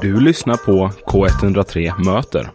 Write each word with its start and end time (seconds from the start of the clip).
Du 0.00 0.20
lyssnar 0.20 0.56
på 0.56 0.90
K103 1.06 2.04
Möter. 2.04 2.50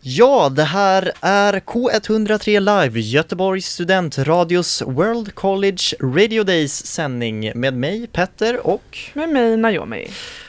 Ja, 0.00 0.48
det 0.48 0.62
här 0.62 1.12
är 1.20 1.52
K103 1.52 2.60
Live, 2.60 3.00
Göteborgs 3.00 3.66
studentradios 3.66 4.82
World 4.82 5.34
College 5.34 5.82
Radio 6.00 6.44
Days 6.44 6.86
sändning 6.86 7.52
med 7.54 7.74
mig, 7.74 8.06
Petter 8.06 8.66
och... 8.66 8.98
Med 9.14 9.28
mig, 9.28 9.56
Naomi. 9.56 10.08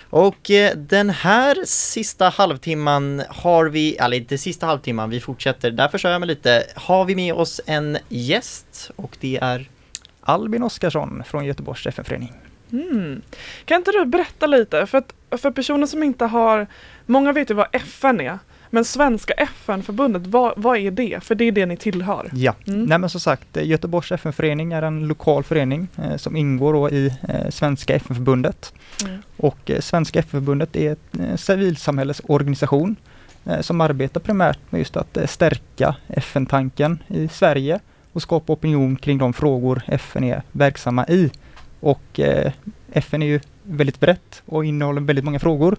Och 0.09 0.51
eh, 0.51 0.75
den 0.75 1.09
här 1.09 1.57
sista 1.65 2.29
halvtimman 2.29 3.23
har 3.29 3.65
vi, 3.65 3.95
eller 3.95 4.17
inte 4.17 4.37
sista 4.37 4.65
halvtimman, 4.65 5.09
vi 5.09 5.19
fortsätter, 5.19 5.71
därför 5.71 5.97
kör 5.97 6.11
jag 6.11 6.19
med 6.19 6.27
lite, 6.27 6.63
har 6.75 7.05
vi 7.05 7.15
med 7.15 7.33
oss 7.33 7.61
en 7.65 7.97
gäst 8.09 8.91
och 8.95 9.17
det 9.19 9.39
är 9.41 9.69
Albin 10.21 10.63
Oskarsson 10.63 11.23
från 11.25 11.45
Göteborgs 11.45 11.87
FN-förening. 11.87 12.33
Mm. 12.73 13.21
Kan 13.65 13.77
inte 13.77 13.91
du 13.91 14.05
berätta 14.05 14.45
lite, 14.47 14.85
för, 14.85 14.97
att, 14.97 15.13
för 15.41 15.51
personer 15.51 15.87
som 15.87 16.03
inte 16.03 16.25
har, 16.25 16.67
många 17.05 17.31
vet 17.31 17.49
ju 17.49 17.53
vad 17.53 17.67
FN 17.71 18.21
är, 18.21 18.39
men 18.69 18.85
Svenska 18.85 19.33
FN-förbundet, 19.33 20.27
vad, 20.27 20.53
vad 20.57 20.77
är 20.77 20.91
det? 20.91 21.23
För 21.23 21.35
det 21.35 21.45
är 21.45 21.51
det 21.51 21.65
ni 21.65 21.77
tillhör. 21.77 22.29
Ja, 22.33 22.55
Mm. 22.67 22.83
nej 22.85 22.97
men 22.97 23.09
som 23.09 23.19
sagt, 23.21 23.57
Göteborgs 23.57 24.11
FN-förening 24.11 24.73
är 24.73 24.81
en 24.81 25.07
lokal 25.07 25.43
förening 25.43 25.87
eh, 26.03 26.15
som 26.17 26.35
ingår 26.35 26.93
i 26.93 27.13
eh, 27.29 27.49
Svenska 27.49 27.95
FN-förbundet. 27.95 28.73
Mm. 29.05 29.21
Och 29.37 29.71
eh, 29.71 29.79
Svenska 29.79 30.19
FN-förbundet 30.19 30.75
är 30.75 30.95
en 31.11 31.25
eh, 31.29 31.35
civilsamhällesorganisation 31.35 32.95
eh, 33.45 33.61
som 33.61 33.81
arbetar 33.81 34.19
primärt 34.19 34.59
med 34.69 34.79
just 34.79 34.97
att 34.97 35.17
eh, 35.17 35.25
stärka 35.27 35.95
FN-tanken 36.07 37.03
i 37.07 37.27
Sverige 37.27 37.79
och 38.13 38.21
skapa 38.21 38.53
opinion 38.53 38.95
kring 38.95 39.17
de 39.17 39.33
frågor 39.33 39.81
FN 39.87 40.23
är 40.23 40.41
verksamma 40.51 41.05
i. 41.07 41.31
Och 41.83 42.19
eh, 42.19 42.51
FN 42.93 43.21
är 43.21 43.27
ju 43.27 43.39
väldigt 43.63 43.99
brett 43.99 44.41
och 44.45 44.65
innehåller 44.65 45.01
väldigt 45.01 45.25
många 45.25 45.39
frågor. 45.39 45.75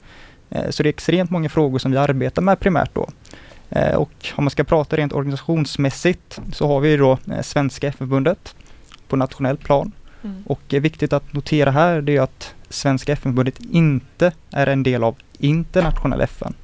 Eh, 0.50 0.70
så 0.70 0.82
det 0.82 0.88
är 0.88 0.90
extremt 0.90 1.30
många 1.30 1.48
frågor 1.48 1.78
som 1.78 1.90
vi 1.90 1.98
arbetar 1.98 2.42
med 2.42 2.60
primärt 2.60 2.94
då. 2.94 3.08
Eh, 3.70 3.94
och 3.94 4.32
om 4.34 4.44
man 4.44 4.50
ska 4.50 4.64
prata 4.64 4.96
rent 4.96 5.12
organisationsmässigt 5.12 6.40
så 6.52 6.66
har 6.66 6.80
vi 6.80 6.96
då 6.96 7.18
eh, 7.32 7.40
Svenska 7.42 7.88
FN-förbundet 7.88 8.54
på 9.08 9.16
nationell 9.16 9.56
plan. 9.56 9.92
Mm. 10.24 10.42
Och 10.46 10.74
eh, 10.74 10.80
viktigt 10.80 11.12
att 11.12 11.32
notera 11.32 11.70
här 11.70 12.02
det 12.02 12.16
är 12.16 12.20
att 12.20 12.54
Svenska 12.68 13.12
FN-förbundet 13.12 13.60
inte 13.60 14.32
är 14.50 14.66
en 14.66 14.82
del 14.82 15.04
av 15.04 15.16
internationell 15.38 16.20
FN. 16.20 16.54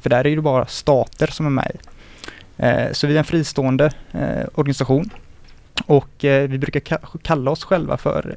För 0.00 0.10
där 0.10 0.26
är 0.26 0.36
det 0.36 0.42
bara 0.42 0.66
stater 0.66 1.26
som 1.26 1.46
är 1.46 1.50
med. 1.50 1.76
Eh, 2.56 2.92
så 2.92 3.06
vi 3.06 3.14
är 3.14 3.18
en 3.18 3.24
fristående 3.24 3.92
organisation. 4.54 5.10
Och 5.86 6.24
eh, 6.24 6.48
vi 6.48 6.58
brukar 6.58 6.80
ka- 6.80 7.18
kalla 7.22 7.50
oss 7.50 7.64
själva 7.64 7.96
för 7.96 8.36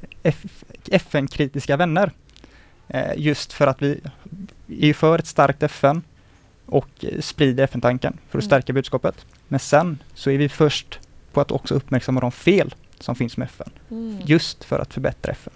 FN-kritiska 0.92 1.78
vänner. 1.78 2.11
Eh, 2.88 3.11
just 3.17 3.53
för 3.53 3.67
att 3.67 3.81
vi 3.81 4.02
är 4.80 4.94
för 4.94 5.20
ett 5.20 5.28
starkt 5.28 5.64
FN 5.64 6.02
och 6.66 7.06
sprider 7.19 7.64
FN-tanken 7.64 8.14
för 8.30 8.38
att 8.38 8.44
Mm. 8.44 8.50
stärka 8.50 8.73
budskapet. 8.73 9.25
Men 9.47 9.59
sen 9.59 9.97
så 10.14 10.30
är 10.30 10.38
vi 10.38 10.50
först 10.50 11.00
på 11.34 11.42
att 11.42 11.52
också 11.52 11.73
uppmärksamma 11.73 12.22
de 12.22 12.31
fel 12.31 12.75
som 13.00 13.16
finns 13.16 13.38
med 13.38 13.45
FN. 13.45 13.69
Mm. 13.92 14.17
Just 14.25 14.64
för 14.64 14.80
att 14.80 14.94
förbättra 14.94 15.31
FN. 15.31 15.53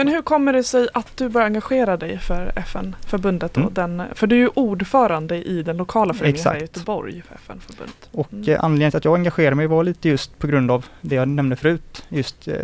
Men 0.00 0.08
hur 0.08 0.22
kommer 0.22 0.52
det 0.52 0.64
sig 0.64 0.88
att 0.94 1.16
du 1.16 1.28
börjar 1.28 1.46
engagera 1.46 1.96
dig 1.96 2.18
för 2.18 2.52
FN-förbundet? 2.56 3.56
Mm. 3.56 3.74
Den, 3.74 4.02
för 4.14 4.26
du 4.26 4.36
är 4.36 4.40
ju 4.40 4.48
ordförande 4.48 5.36
i 5.36 5.62
den 5.62 5.76
lokala 5.76 6.14
föreningen 6.14 6.44
här 6.44 6.52
i 6.54 6.56
Exakt. 6.56 6.76
Göteborg 6.76 7.22
för 7.28 7.34
FN-förbundet. 7.34 8.08
Och 8.12 8.32
Mm. 8.32 8.48
eh, 8.48 8.64
anledningen 8.64 8.90
till 8.90 8.98
att 8.98 9.04
jag 9.04 9.14
engagerade 9.14 9.56
mig 9.56 9.66
var 9.66 9.84
lite 9.84 10.08
just 10.08 10.38
på 10.38 10.46
grund 10.46 10.70
av 10.70 10.86
det 11.00 11.14
jag 11.14 11.28
nämnde 11.28 11.56
förut. 11.56 12.04
Just, 12.08 12.48
eh, 12.48 12.54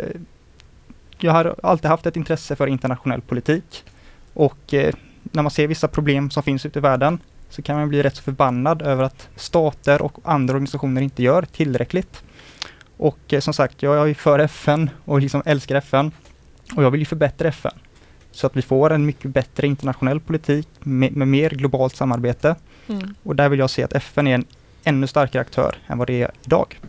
jag 1.19 1.31
har 1.31 1.55
alltid 1.63 1.89
haft 1.89 2.05
ett 2.05 2.15
intresse 2.15 2.55
för 2.55 2.67
internationell 2.67 3.21
politik. 3.21 3.83
Och 4.33 4.73
eh, 4.73 4.93
när 5.23 5.43
man 5.43 5.51
ser 5.51 5.67
vissa 5.67 5.87
problem 5.87 6.29
som 6.29 6.43
finns 6.43 6.65
ute 6.65 6.79
i 6.79 6.81
världen 6.81 7.19
så 7.49 7.61
kan 7.61 7.75
man 7.79 7.89
bli 7.89 8.03
rätt 8.03 8.15
så 8.15 8.23
förbannad 8.23 8.81
över 8.81 9.03
att 9.03 9.29
stater 9.35 10.01
och 10.01 10.17
andra 10.23 10.53
organisationer 10.53 11.01
inte 11.01 11.23
gör 11.23 11.41
tillräckligt. 11.41 12.23
Och 12.97 13.33
eh, 13.33 13.39
som 13.39 13.53
sagt, 13.53 13.81
jag 13.81 14.09
är 14.09 14.13
för 14.13 14.39
FN 14.39 14.89
och 15.05 15.21
liksom 15.21 15.41
älskar 15.45 15.75
FN. 15.75 16.11
Och 16.75 16.83
jag 16.83 16.91
vill 16.91 17.01
ju 17.01 17.05
förbättra 17.05 17.47
FN. 17.47 17.71
Så 18.31 18.47
att 18.47 18.57
vi 18.57 18.61
får 18.61 18.91
en 18.93 19.05
mycket 19.05 19.31
bättre 19.31 19.67
internationell 19.67 20.19
politik 20.19 20.67
med, 20.79 21.15
med 21.15 21.27
mer 21.27 21.49
globalt 21.49 21.95
samarbete. 21.95 22.55
Mm. 22.87 23.15
Och 23.23 23.35
där 23.35 23.49
vill 23.49 23.59
jag 23.59 23.69
se 23.69 23.83
att 23.83 23.93
FN 23.93 24.27
är 24.27 24.35
en 24.35 24.45
ännu 24.83 25.07
starkare 25.07 25.41
aktör 25.41 25.75
än 25.87 25.97
vad 25.97 26.07
det 26.07 26.21
är 26.23 26.31
idag. 26.45 26.79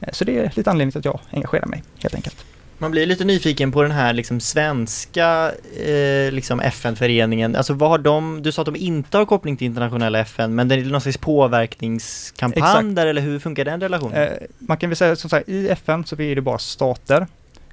Eh, 0.00 0.12
Så 0.12 0.24
det 0.24 0.38
är 0.38 0.52
lite 0.54 0.70
anledningen 0.70 0.92
till 0.92 0.98
att 0.98 1.04
jag 1.04 1.20
engagerar 1.30 1.66
mig 1.66 1.82
helt 1.98 2.14
enkelt. 2.14 2.44
Man 2.78 2.90
blir 2.90 3.06
lite 3.06 3.24
nyfiken 3.24 3.72
på 3.72 3.82
den 3.82 3.90
här 3.90 4.12
liksom 4.12 4.40
svenska 4.40 5.52
eh, 5.86 6.32
liksom 6.32 6.60
FN-föreningen. 6.60 7.56
Alltså 7.56 7.72
vad 7.74 7.90
har 7.90 7.98
de, 7.98 8.42
du 8.42 8.52
sa 8.52 8.62
att 8.62 8.66
de 8.66 8.76
inte 8.76 9.18
har 9.18 9.24
koppling 9.24 9.56
till 9.56 9.66
internationella 9.66 10.18
FN, 10.18 10.54
men 10.54 10.68
det 10.68 10.74
är 10.74 10.84
någon 10.84 11.00
slags 11.00 11.16
påverkningskampanj 11.18 12.62
Exakt. 12.62 12.96
där 12.96 13.06
eller 13.06 13.22
hur 13.22 13.38
funkar 13.38 13.64
den 13.64 13.80
relationen? 13.80 14.22
Eh, 14.22 14.28
man 14.58 14.76
kan 14.76 14.90
väl 14.90 14.96
säga 14.96 15.16
som 15.16 15.30
sagt, 15.30 15.48
i 15.48 15.68
FN 15.68 16.04
så 16.04 16.20
är 16.20 16.34
det 16.34 16.40
bara 16.42 16.58
stater. 16.58 17.26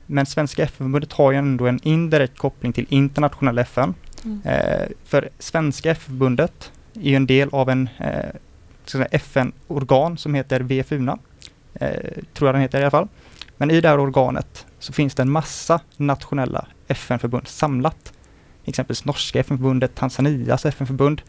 Men 0.06 0.26
Svenska 0.26 0.64
FN-förbundet 0.64 1.14
har 1.14 1.32
ju 1.32 1.38
ändå 1.38 1.68
en 1.68 1.80
indirekt 1.84 2.38
koppling 2.38 2.74
till 2.74 2.86
internationella 2.90 3.62
FN. 3.62 3.94
Mm. 4.26 4.42
Eh, 4.46 4.88
för 5.06 5.30
Svenska 5.40 5.92
FN-förbundet 5.92 6.72
är 6.94 7.10
ju 7.10 7.16
en 7.16 7.26
del 7.26 7.50
av 7.52 7.70
en 7.70 7.90
eh, 8.00 9.06
FN-organ 9.12 10.18
som 10.18 10.34
heter 10.34 10.60
VFUNA. 10.60 11.18
Eh, 11.74 12.24
tror 12.34 12.48
jag 12.48 12.56
den 12.56 12.62
heter 12.62 12.80
i 12.80 12.82
alla 12.82 12.92
fall. 12.92 13.08
Men 13.58 13.72
i 13.72 13.82
det 13.82 13.90
här 13.90 14.00
organet 14.00 14.66
så 14.80 14.94
finns 14.94 15.16
det 15.16 15.22
en 15.22 15.32
massa 15.32 15.80
nationella 15.98 16.68
FN-förbund 16.88 17.48
samlat. 17.48 18.14
Exempelvis 18.66 19.06
norska 19.06 19.40
FN-förbundet, 19.40 19.96
Tanzanias 19.96 20.66
FN-förbund. 20.66 21.22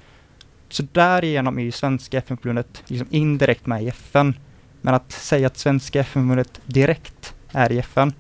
Så 0.68 0.82
därigenom 0.92 1.58
är 1.58 1.62
ju 1.62 1.72
svenska 1.72 2.18
FN-förbundet 2.18 2.82
liksom 2.86 3.08
indirekt 3.10 3.66
med 3.66 3.82
i 3.82 3.88
FN. 3.88 4.34
Men 4.80 4.94
att 4.94 5.12
säga 5.12 5.46
att 5.46 5.58
svenska 5.58 6.00
FN-förbundet 6.00 6.60
direkt 6.66 7.34
är 7.52 7.72
i 7.72 7.78
FN 7.78 8.12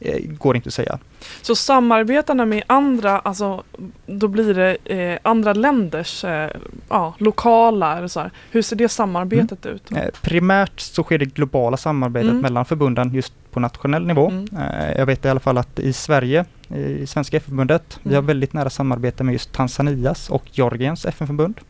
eh, 0.00 0.18
går 0.26 0.56
inte 0.56 0.68
att 0.68 0.74
säga. 0.74 0.98
Så 1.42 1.54
samarbetarna 1.54 2.46
med 2.46 2.62
andra, 2.66 3.18
alltså 3.18 3.62
då 4.06 4.28
blir 4.28 4.54
det 4.54 4.76
eh, 4.84 5.18
andra 5.22 5.52
länders 5.52 6.24
eh, 6.24 6.50
ja, 6.88 7.14
lokala, 7.18 7.96
eller 7.98 8.08
så 8.08 8.20
här. 8.20 8.30
hur 8.50 8.62
ser 8.62 8.76
det 8.76 8.88
samarbetet 8.88 9.66
ut? 9.66 9.92
Eh, 9.92 10.04
primärt 10.22 10.80
så 10.80 11.02
sker 11.02 11.18
det 11.18 11.24
globala 11.24 11.76
samarbetet 11.76 12.30
Mm. 12.30 12.42
mellan 12.42 12.64
förbunden 12.64 13.14
just 13.14 13.32
på 13.50 13.60
nationell 13.60 14.06
nivå. 14.06 14.28
Mm. 14.30 14.46
Eh, 14.58 14.98
jag 14.98 15.06
vet 15.06 15.24
i 15.24 15.28
alla 15.28 15.40
fall 15.40 15.58
att 15.58 15.78
i 15.78 15.92
Sverige, 15.92 16.44
i 16.76 17.06
Svenska 17.06 17.36
FN-förbundet, 17.36 17.98
vi 18.02 18.10
har 18.14 18.18
Mm. 18.22 18.26
väldigt 18.26 18.52
nära 18.52 18.70
samarbete 18.70 19.24
med 19.24 19.32
just 19.32 19.52
Tanzanias 19.52 20.30
och 20.30 20.44
Georgiens 20.52 21.04
FN-förbund. 21.06 21.60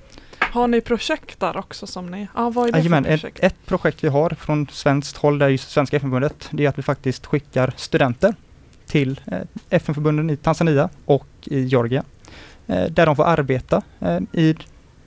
Har 0.50 0.69
ni 0.69 0.81
projekt 0.81 1.41
där 1.41 1.56
också 1.56 1.87
som 1.87 2.06
ni, 2.06 2.28
ja 2.34 2.50
vad 2.50 2.69
är 2.69 2.72
det 2.72 2.78
Jajamän, 2.78 3.05
för 3.05 3.11
ett, 3.12 3.21
projekt? 3.21 3.38
ett 3.44 3.66
projekt 3.66 4.05
vi 4.05 4.09
har 4.09 4.31
från 4.31 4.66
svenskt 4.71 5.16
håll, 5.16 5.38
där 5.38 5.49
just 5.49 5.71
Svenska 5.71 5.97
FN-förbundet, 5.97 6.49
det 6.50 6.65
är 6.65 6.69
att 6.69 6.78
vi 6.78 6.83
faktiskt 6.83 7.27
skickar 7.27 7.72
studenter 7.77 8.34
till 8.87 9.21
eh, 9.27 9.39
FN-förbunden 9.71 10.31
i 10.31 10.37
Tanzania 10.37 10.89
och 11.05 11.27
i 11.44 11.60
Georgien. 11.60 12.05
Eh, 12.66 12.84
där 12.91 13.06
de 13.06 13.16
får 13.16 13.25
arbeta 13.25 13.83
eh, 14.00 14.19
i 14.33 14.56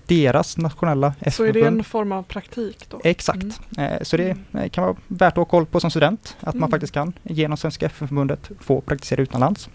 deras 0.08 0.58
nationella 0.58 1.14
Så 1.14 1.24
är 1.24 1.28
FN-förbund. 1.28 1.76
det 1.76 1.80
en 1.80 1.84
form 1.84 2.12
av 2.12 2.24
praktik 2.24 2.86
då? 2.90 3.02
Exakt. 3.03 3.44
Mm. 3.78 4.00
Så 4.02 4.18
det 4.18 4.38
eh, 4.53 4.70
kan 4.70 4.84
vara 4.84 4.96
värt 5.08 5.32
att 5.32 5.38
ha 5.38 5.46
koll 5.46 5.66
på 5.66 5.80
som 5.80 5.92
student, 5.92 6.38
att 6.40 6.53
man 6.56 6.64
Mm. 6.64 6.72
faktiskt 6.72 6.94
kan 6.94 7.14
genom 7.24 7.58
Svenska 7.58 7.86
FN-förbundet 7.86 8.52
få 8.59 8.82
praktisera 8.82 9.22
utomlands. 9.22 9.70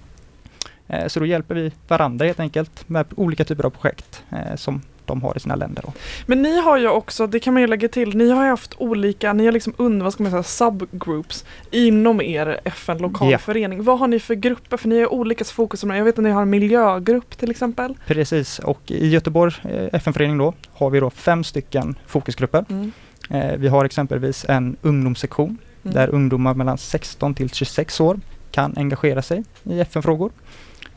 Så 1.09 1.21
då 1.21 1.27
hjälper 1.27 1.55
vi 1.55 1.73
varandra 1.89 2.27
helt 2.27 2.41
enkelt 2.41 2.89
med 2.89 3.07
olika 3.17 3.45
typer 3.45 3.65
av 3.65 3.71
projekt 3.71 4.23
som 4.57 4.83
de 5.09 5.23
har 5.23 5.37
i 5.37 5.41
sina 5.41 5.55
länder. 5.57 5.83
Då. 5.87 5.93
Men 6.27 6.43
ni 6.43 6.61
har 6.61 6.79
ju 6.79 6.89
också, 6.89 7.27
det 7.27 7.41
kan 7.41 7.53
man 7.55 7.61
ju 7.63 7.67
lägga 7.67 7.89
till, 7.89 8.17
ni 8.17 8.31
har 8.31 8.45
ju 8.45 8.51
haft 8.51 8.75
olika, 8.79 9.33
ni 9.33 9.45
har 9.45 9.53
liksom 9.53 9.75
under, 9.77 10.05
vad 10.05 10.13
ska 10.13 10.23
man 10.23 10.33
säga, 10.33 10.43
subgroups 10.43 11.45
inom 11.71 12.21
er 12.21 12.61
FN 12.65 12.99
lokala 12.99 13.31
Ja. 13.31 13.39
förening. 13.39 13.83
Vad 13.85 13.99
har 13.99 14.09
ni 14.09 14.21
för 14.21 14.35
grupper? 14.35 14.77
För 14.77 14.89
ni 14.89 15.01
har 15.01 15.13
olika 15.13 15.45
fokusområden. 15.45 15.99
Jag 15.99 16.05
vet 16.05 16.19
att 16.19 16.25
ni 16.25 16.31
har 16.31 16.43
en 16.43 16.51
miljögrupp 16.51 17.39
till 17.39 17.51
exempel. 17.51 17.95
Precis, 18.07 18.59
och 18.59 18.81
i 18.91 19.09
Göteborg 19.09 19.55
eh, 19.65 19.89
FN-förening 19.93 20.39
då 20.39 20.55
har 20.73 20.91
vi 20.91 21.01
då 21.01 21.11
fem 21.11 21.45
stycken 21.45 21.95
fokusgrupper. 22.07 22.65
Mm. 22.71 22.93
Eh, 23.31 23.57
Vi 23.57 23.69
har 23.69 23.85
exempelvis 23.85 24.45
en 24.49 24.77
ungdomssektion 24.83 25.59
Mm. 25.85 25.95
där 25.95 26.09
ungdomar 26.09 26.55
mellan 26.55 26.79
16 26.79 27.35
till 27.35 27.51
26 27.51 28.01
år 28.01 28.21
kan 28.51 28.75
engagera 28.77 29.23
sig 29.23 29.45
i 29.65 29.81
FN-frågor. 29.81 30.31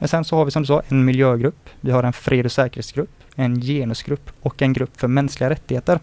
Men 0.01 0.07
sen 0.07 0.23
så 0.23 0.35
har 0.35 0.45
vi 0.45 0.51
som 0.51 0.63
du 0.63 0.67
sa 0.67 0.81
en 0.87 1.05
miljögrupp, 1.05 1.69
vi 1.81 1.91
har 1.91 2.03
en 2.03 2.13
fred 2.13 2.45
och 2.45 2.51
säkerhetsgrupp, 2.51 3.09
en 3.35 3.61
genusgrupp 3.61 4.31
och 4.41 4.61
en 4.61 4.73
grupp 4.73 4.99
för 4.99 5.07
mänskliga 5.07 5.49
rättigheter. 5.49 5.99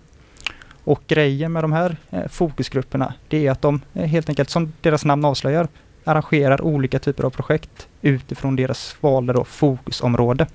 Och 0.84 1.02
grejen 1.06 1.52
med 1.52 1.64
de 1.64 1.72
här 1.72 1.96
eh, 2.10 2.28
fokusgrupperna, 2.28 3.14
det 3.28 3.46
är 3.46 3.50
att 3.50 3.62
de 3.62 3.80
eh, 3.94 4.06
helt 4.06 4.28
enkelt, 4.28 4.50
som 4.50 4.72
deras 4.80 5.04
namn 5.04 5.24
avslöjar, 5.24 5.68
arrangerar 6.04 6.62
olika 6.62 6.98
typer 6.98 7.24
av 7.24 7.30
projekt 7.30 7.88
utifrån 8.02 8.56
deras 8.56 8.96
valda 9.00 9.32
då, 9.32 9.44
fokusområde. 9.44 10.46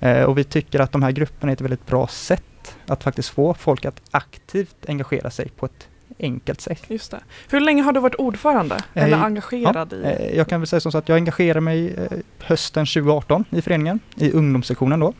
Eh, 0.00 0.22
och 0.22 0.38
vi 0.38 0.44
tycker 0.44 0.80
att 0.80 0.92
de 0.92 1.02
här 1.02 1.12
grupperna 1.12 1.52
är 1.52 1.54
ett 1.56 1.60
väldigt 1.60 1.86
bra 1.86 2.06
sätt 2.06 2.76
att 2.86 3.02
faktiskt 3.02 3.28
få 3.28 3.54
folk 3.54 3.84
att 3.84 4.00
aktivt 4.10 4.76
engagera 4.88 5.30
sig 5.30 5.48
på 5.48 5.66
ett 5.66 5.88
enkelt 6.18 6.60
sätt. 6.60 6.82
Just 6.88 7.10
det. 7.10 7.20
Hur 7.50 7.60
länge 7.60 7.82
har 7.82 7.92
du 7.92 8.00
varit 8.00 8.14
ordförande 8.14 8.74
Eh, 8.94 9.04
eller 9.04 9.16
engagerad 9.16 9.92
i? 9.92 10.02
Eh, 10.04 10.36
Jag 10.36 10.48
kan 10.48 10.60
väl 10.60 10.66
säga 10.66 10.80
som 10.80 10.92
så 10.92 10.98
att 10.98 11.08
jag 11.08 11.16
engagerade 11.16 11.60
mig 11.60 11.94
eh, 11.94 12.18
hösten 12.38 12.86
2018 12.86 13.44
i 13.50 13.62
föreningen, 13.62 14.00
i 14.16 14.32
ungdomssektionen 14.32 15.00
då. 15.00 15.12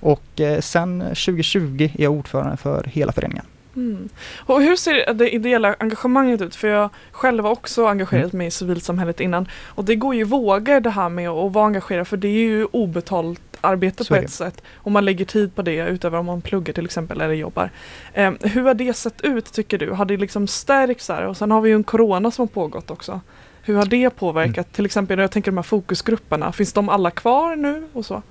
Och 0.00 0.40
sen 0.60 1.00
2020 1.00 1.90
är 1.98 2.02
jag 2.02 2.12
ordförande 2.12 2.56
för 2.56 2.84
hela 2.84 3.12
föreningen. 3.12 3.44
Mm. 3.76 4.08
Och 4.38 4.62
hur 4.62 4.76
ser 4.76 5.14
det 5.14 5.34
ideella 5.34 5.74
engagemanget 5.78 6.40
ut? 6.40 6.54
För 6.54 6.68
jag 6.68 6.90
själv 7.12 7.44
har 7.44 7.50
också 7.50 7.86
engagerat 7.86 8.24
Mm. 8.32 8.38
mig 8.38 8.46
i 8.46 8.50
civilsamhället 8.50 9.20
innan. 9.20 9.48
Och 9.66 9.84
det 9.84 9.96
går 9.96 10.14
ju 10.14 10.24
vågor 10.24 10.80
det 10.80 10.90
här 10.90 11.08
med 11.08 11.28
att 11.28 11.52
vara 11.52 11.66
engagerad 11.66 12.08
för 12.08 12.16
det 12.16 12.28
är 12.28 12.32
ju 12.32 12.64
obetalt 12.64 13.40
arbete 13.64 14.04
på 14.04 14.14
ett 14.14 14.30
sätt. 14.30 14.62
Och 14.74 14.92
man 14.92 15.04
lägger 15.04 15.24
tid 15.24 15.54
på 15.54 15.62
det 15.62 15.76
utöver 15.88 16.18
om 16.18 16.26
man 16.26 16.40
pluggar 16.40 16.72
till 16.74 16.84
exempel 16.84 17.20
eller 17.20 17.34
jobbar. 17.34 17.70
Eh, 18.12 18.32
hur 18.40 18.62
har 18.62 18.74
det 18.74 18.94
sett 18.94 19.20
ut 19.20 19.52
tycker 19.52 19.78
du? 19.78 19.90
Har 19.90 20.04
det 20.04 20.16
liksom 20.16 20.46
stärkts 20.46 21.08
här? 21.08 21.26
Och 21.26 21.36
sen 21.36 21.50
har 21.50 21.60
vi 21.60 21.68
ju 21.70 21.74
en 21.74 21.84
corona 21.84 22.30
som 22.30 22.42
har 22.42 22.46
pågått 22.46 22.90
också. 22.90 23.20
Hur 23.62 23.76
har 23.76 23.86
det 23.86 24.10
påverkat? 24.10 24.56
Mm. 24.56 24.72
Till 24.72 24.84
exempel 24.86 25.18
jag 25.18 25.30
tänker 25.30 25.50
de 25.50 25.56
här 25.58 25.62
fokusgrupperna. 25.62 26.52
Finns 26.52 26.72
de 26.72 26.88
alla 26.88 27.10
kvar 27.10 27.56
nu 27.56 27.86
och 27.92 28.06
så? 28.06 28.22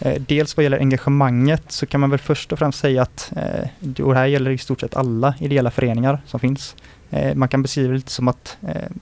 Eh, 0.00 0.22
Dels 0.28 0.56
vad 0.56 0.64
gäller 0.64 0.78
engagemanget 0.78 1.72
så 1.72 1.86
kan 1.86 2.00
man 2.00 2.10
väl 2.10 2.18
först 2.18 2.52
och 2.52 2.58
främst 2.58 2.78
säga 2.78 3.02
att, 3.02 3.32
eh, 3.36 4.04
och 4.04 4.12
det 4.12 4.18
här 4.18 4.26
gäller 4.26 4.50
i 4.50 4.58
stort 4.58 4.80
sett 4.80 4.96
alla 4.96 5.34
ideella 5.40 5.70
föreningar 5.70 6.20
som 6.26 6.40
finns. 6.40 6.76
Eh, 7.10 7.34
Man 7.34 7.48
kan 7.48 7.62
beskriva 7.62 7.88
det 7.88 7.94
lite 7.94 8.10
som 8.12 8.28
att 8.28 8.56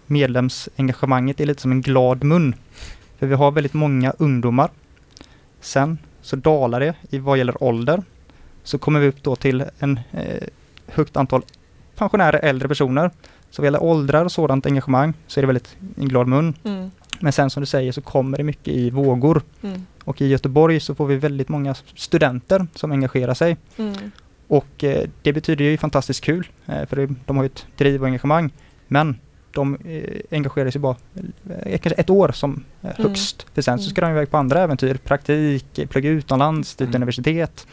medlemsengagemanget 0.06 1.40
är 1.40 1.46
lite 1.46 1.62
som 1.62 1.72
en 1.72 1.82
glad 1.82 2.24
mun. 2.24 2.54
För 3.18 3.26
vi 3.26 3.34
har 3.34 3.50
väldigt 3.50 3.74
många 3.74 4.12
ungdomar. 4.18 4.70
Sen 5.60 5.98
så 6.22 6.36
dalar 6.36 6.80
det 6.80 6.94
i 7.10 7.18
vad 7.18 7.38
gäller 7.38 7.62
ålder. 7.62 8.02
Så 8.62 8.78
kommer 8.78 9.00
vi 9.00 9.08
upp 9.08 9.22
då 9.22 9.36
till 9.36 9.64
en 9.78 10.00
eh, 10.12 10.48
högt 10.86 11.16
antal 11.16 11.42
pensionärer, 11.96 12.38
äldre 12.38 12.68
personer. 12.68 13.10
Så 13.50 13.62
vad 13.62 13.66
gäller 13.66 13.82
åldrar 13.82 14.24
och 14.24 14.32
sådant 14.32 14.66
engagemang 14.66 15.14
så 15.26 15.40
är 15.40 15.42
det 15.42 15.46
väldigt 15.46 15.76
en 15.96 16.08
glad 16.08 16.28
mun. 16.28 16.54
Mm. 16.64 16.90
Men 17.20 17.32
sen 17.32 17.50
som 17.50 17.60
du 17.60 17.66
säger 17.66 17.92
så 17.92 18.00
kommer 18.00 18.38
det 18.38 18.44
mycket 18.44 18.74
i 18.74 18.90
vågor. 18.90 19.42
Mm. 19.62 19.86
Och 20.04 20.20
i 20.20 20.26
Göteborg 20.26 20.80
så 20.80 20.94
får 20.94 21.06
vi 21.06 21.16
väldigt 21.16 21.48
många 21.48 21.74
studenter 21.94 22.66
som 22.74 22.92
engagerar 22.92 23.34
sig. 23.34 23.56
Mm. 23.76 23.94
Och 24.48 24.84
eh, 24.84 25.08
det 25.22 25.32
betyder 25.32 25.64
ju 25.64 25.76
fantastiskt 25.76 26.24
kul, 26.24 26.48
eh, 26.66 26.86
för 26.86 27.08
de 27.26 27.36
har 27.36 27.44
ju 27.44 27.46
ett 27.46 27.66
driv 27.76 28.00
och 28.00 28.06
engagemang. 28.06 28.52
Men 28.88 29.18
de 29.52 29.74
eh, 29.84 30.20
engagerar 30.36 30.70
sig 30.70 30.80
bara 30.80 30.96
eh, 31.64 31.78
kanske 31.78 32.00
ett 32.00 32.10
år 32.10 32.32
som 32.32 32.64
eh, 32.82 32.90
Mm. 32.98 33.08
högst. 33.08 33.46
För 33.54 33.62
sen 33.62 33.78
så 33.78 33.82
Mm. 33.82 33.90
ska 33.90 34.00
de 34.00 34.10
iväg 34.10 34.30
på 34.30 34.36
andra 34.36 34.62
äventyr, 34.62 34.94
praktik, 34.94 35.80
plugga 35.90 36.10
utomlands, 36.10 36.74
till 36.76 36.86
Mm. 36.86 36.96
universitet. 36.96 37.66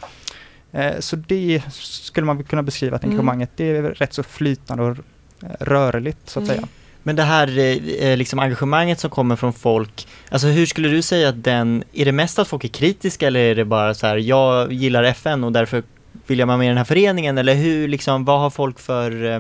Så 0.99 1.15
det 1.15 1.61
skulle 1.73 2.25
man 2.25 2.43
kunna 2.43 2.63
beskriva 2.63 2.95
att 2.95 3.03
Mm. 3.03 3.13
engagemanget, 3.13 3.49
det 3.55 3.63
är 3.77 3.81
rätt 3.83 4.13
så 4.13 4.23
flytande 4.23 4.83
och 4.83 4.97
rörligt 5.59 6.29
så 6.29 6.39
att 6.39 6.45
Mm. 6.45 6.55
säga. 6.55 6.67
Men 7.03 7.15
det 7.15 7.23
här 7.23 8.15
liksom 8.15 8.39
engagemanget 8.39 8.99
som 8.99 9.09
kommer 9.09 9.35
från 9.35 9.53
folk, 9.53 10.07
alltså 10.29 10.47
hur 10.47 10.65
skulle 10.65 10.89
du 10.89 11.01
säga 11.01 11.29
att 11.29 11.43
den, 11.43 11.83
är 11.93 12.05
det 12.05 12.11
mest 12.11 12.39
att 12.39 12.47
folk 12.47 12.63
är 12.63 12.67
kritiska 12.67 13.27
eller 13.27 13.39
är 13.39 13.55
det 13.55 13.65
bara 13.65 13.93
så 13.93 14.07
här, 14.07 14.17
jag 14.17 14.73
gillar 14.73 15.03
FN 15.03 15.43
och 15.43 15.51
därför 15.51 15.83
vill 16.27 16.39
jag 16.39 16.47
vara 16.47 16.57
med 16.57 16.65
i 16.65 16.67
den 16.67 16.77
här 16.77 16.85
föreningen 16.85 17.37
eller 17.37 17.53
hur 17.55 17.87
liksom, 17.87 18.25
vad 18.25 18.39
har 18.39 18.49
folk 18.49 18.79
för 18.79 19.25
eh, 19.25 19.39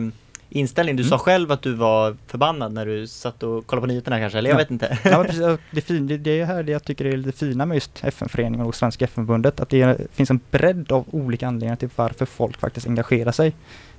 inställning? 0.49 0.95
Du 0.95 1.03
Mm. 1.03 1.09
sa 1.09 1.17
själv 1.17 1.51
att 1.51 1.61
du 1.61 1.73
var 1.73 2.17
förbannad 2.27 2.73
när 2.73 2.85
du 2.85 3.07
satt 3.07 3.43
och 3.43 3.67
kollade 3.67 3.81
på 3.81 3.87
nyheterna 3.87 4.19
kanske, 4.19 4.37
eller 4.37 4.49
jag 4.49 4.55
Ja. 4.55 4.57
vet 4.63 4.71
inte. 4.71 4.97
Ja, 5.03 5.23
precis, 5.27 5.43
det, 5.71 5.81
fin, 5.81 6.07
det, 6.07 6.17
det 6.17 6.39
är 6.39 6.45
här 6.45 6.63
det 6.63 6.71
jag 6.71 6.83
tycker 6.83 7.05
är 7.05 7.17
lite 7.17 7.37
fina 7.37 7.65
med 7.65 7.75
just 7.75 8.03
FN-föreningen 8.03 8.65
och 8.65 8.75
Svenska 8.75 9.05
FN-förbundet, 9.05 9.59
att 9.59 9.69
det 9.69 9.81
är, 9.81 10.07
finns 10.13 10.29
en 10.31 10.39
bredd 10.51 10.91
av 10.91 11.05
olika 11.11 11.47
anledningar 11.47 11.75
till 11.75 11.89
varför 11.95 12.25
folk 12.25 12.59
faktiskt 12.59 12.87
engagerar 12.87 13.31
sig. 13.31 13.53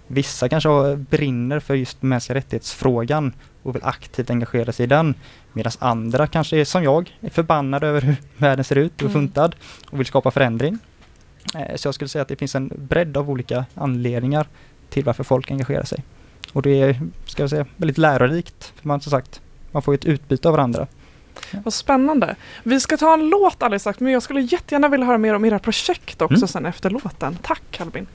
Vissa 0.07 0.49
kanske 0.49 0.97
brinner 0.97 1.61
för 1.61 1.75
just 1.75 2.03
mänskliga 2.03 2.37
rättighetsfrågan 2.39 3.33
och 3.63 3.75
vill 3.75 3.85
aktivt 3.85 4.31
engagera 4.31 4.73
sig 4.73 4.85
i 4.85 4.87
den, 4.87 5.15
medan 5.53 5.73
andra 5.79 6.27
kanske 6.27 6.57
är 6.61 6.65
som 6.65 6.83
jag, 6.85 7.17
är 7.21 7.31
förbannade 7.31 7.87
över 7.87 8.01
hur 8.01 8.17
världen 8.37 8.65
ser 8.65 8.77
ut 8.77 8.95
och 8.95 9.01
Mm. 9.11 9.13
funtad 9.13 9.55
och 9.91 9.99
vill 9.99 10.07
skapa 10.07 10.31
förändring. 10.31 10.79
Eh, 11.55 11.77
Så 11.77 11.89
jag 11.89 11.95
skulle 11.95 12.09
säga 12.09 12.23
att 12.23 12.29
det 12.29 12.37
finns 12.37 12.55
en 12.55 12.73
bredd 12.77 13.17
av 13.17 13.31
olika 13.31 13.65
anledningar 13.75 14.47
till 14.91 15.05
varför 15.05 15.25
folk 15.25 15.51
engagerar 15.51 15.85
sig. 15.85 16.03
Och 16.53 16.63
det 16.63 16.81
är, 16.81 17.01
ska 17.27 17.43
jag 17.43 17.51
säga, 17.51 17.67
väldigt 17.77 17.99
lärorikt, 17.99 18.73
för 18.81 18.89
man 18.89 19.01
som 19.01 19.11
sagt, 19.11 19.41
man 19.73 19.83
får 19.83 19.95
ju 19.95 19.97
ett 19.97 20.05
utbyte 20.05 20.49
av 20.49 20.55
varandra. 20.55 20.87
Vad 21.65 21.75
spännande. 21.75 22.37
Vi 22.63 22.81
ska 22.81 22.97
ta 22.97 23.15
en 23.15 23.29
låt 23.29 23.63
alldeles 23.63 23.83
strax, 23.83 24.01
men 24.01 24.13
jag 24.13 24.23
skulle 24.23 24.41
jättegärna 24.41 24.89
vilja 24.89 25.07
höra 25.07 25.19
mer 25.19 25.35
om 25.35 25.45
era 25.45 25.59
projekt 25.59 26.23
också 26.23 26.37
Mm. 26.37 26.49
sen 26.49 26.67
efter 26.67 26.91
låten. 26.91 27.39
Tack 27.43 27.81
Albin. 27.81 28.07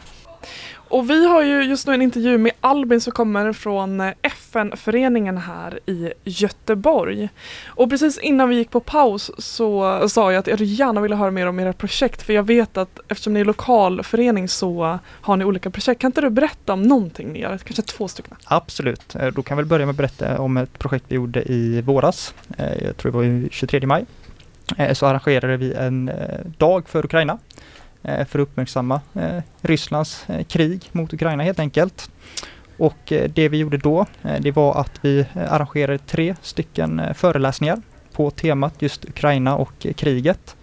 Och 0.94 1.10
vi 1.10 1.28
har 1.28 1.42
ju 1.42 1.64
just 1.64 1.88
nu 1.88 1.94
en 1.94 2.02
intervju 2.02 2.38
med 2.38 2.52
Albin 2.62 3.02
som 3.02 3.14
kommer 3.14 3.54
från 3.54 4.02
FN-föreningen 4.22 5.38
här 5.38 5.80
i 5.86 6.14
Göteborg. 6.24 7.30
Och 7.66 7.90
precis 7.90 8.18
innan 8.18 8.50
vi 8.50 8.56
gick 8.56 8.70
på 8.72 8.80
paus 8.80 9.32
så 9.38 10.10
sa 10.10 10.32
jag 10.32 10.40
att 10.40 10.48
jag 10.48 10.62
gärna 10.62 11.02
ville 11.02 11.16
höra 11.16 11.32
mer 11.32 11.48
om 11.48 11.60
era 11.60 11.74
projekt 11.74 12.22
för 12.22 12.34
jag 12.34 12.44
vet 12.44 12.78
att 12.78 13.00
eftersom 13.08 13.34
ni 13.34 13.40
är 13.40 13.46
lokalförening 13.46 14.48
så 14.48 15.00
har 15.06 15.38
ni 15.38 15.46
olika 15.46 15.70
projekt. 15.70 16.02
Kan 16.02 16.08
inte 16.08 16.22
du 16.22 16.30
berätta 16.30 16.74
om 16.74 16.82
någonting 16.82 17.34
ni 17.34 17.40
gör? 17.40 17.58
Kanske 17.58 17.82
två 17.82 18.08
stycken? 18.08 18.36
Absolut. 18.46 19.16
Eh, 19.16 19.28
då 19.28 19.44
kan 19.44 19.56
jag 19.56 19.64
väl 19.64 19.66
börja 19.66 19.86
med 19.86 19.94
att 19.94 19.98
berätta 19.98 20.40
om 20.40 20.58
ett 20.58 20.80
projekt 20.80 21.06
vi 21.08 21.16
gjorde 21.16 21.52
i 21.52 21.82
våras. 21.82 22.34
Eh, 22.58 22.84
jag 22.84 22.98
tror 22.98 23.12
det 23.12 23.18
var 23.18 23.50
23 23.50 23.88
maj. 23.88 24.06
Eh, 24.78 24.94
så 24.94 25.06
arrangerade 25.06 25.58
vi 25.58 25.74
en 25.74 26.12
dag 26.58 26.90
för 26.90 27.06
Ukraina 27.06 27.38
Eh, 28.04 28.26
för 28.26 28.40
att 28.40 28.44
uppmärksamma 28.44 29.02
eh, 29.14 29.42
Rysslands 29.62 30.30
eh, 30.30 30.44
krig 30.44 30.90
mot 30.92 31.14
Ukraina 31.14 31.44
helt 31.44 31.60
enkelt. 31.60 32.12
Och 32.78 33.14
det 33.34 33.50
vi 33.50 33.58
gjorde 33.58 33.78
då, 33.78 34.06
det 34.40 34.52
var 34.52 34.80
att 34.82 34.92
vi 35.02 35.26
arrangerade 35.36 35.98
tre 35.98 36.36
stycken 36.42 37.02
föreläsningar 37.14 37.82
på 38.14 38.32
temat 38.32 38.82
just 38.82 39.06
Ukraina 39.06 39.56
och 39.56 39.88
kriget. 39.96 40.56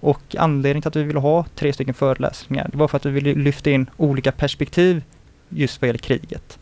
Och 0.00 0.36
anledningen 0.38 0.82
till 0.82 0.88
att 0.88 0.96
vi 0.96 1.02
ville 1.02 1.18
ha 1.18 1.44
tre 1.54 1.72
stycken 1.72 1.94
föreläsningar, 1.94 2.68
det 2.72 2.78
var 2.78 2.88
för 2.88 2.96
att 2.96 3.06
vi 3.06 3.10
ville 3.10 3.34
lyfta 3.34 3.70
in 3.70 3.90
olika 3.96 4.32
perspektiv 4.32 5.04
just 5.48 5.80
vad 5.80 5.88
gäller 5.88 5.98
kriget. 5.98 6.58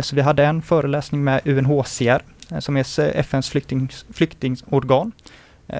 Så 0.00 0.16
vi 0.16 0.22
hade 0.22 0.44
en 0.44 0.62
föreläsning 0.62 1.24
med 1.24 1.40
UNHCR 1.44 2.22
som 2.60 2.76
är 2.76 3.00
FNs 3.16 3.50
flykting, 3.50 3.88
flyktingorgan. 4.12 5.12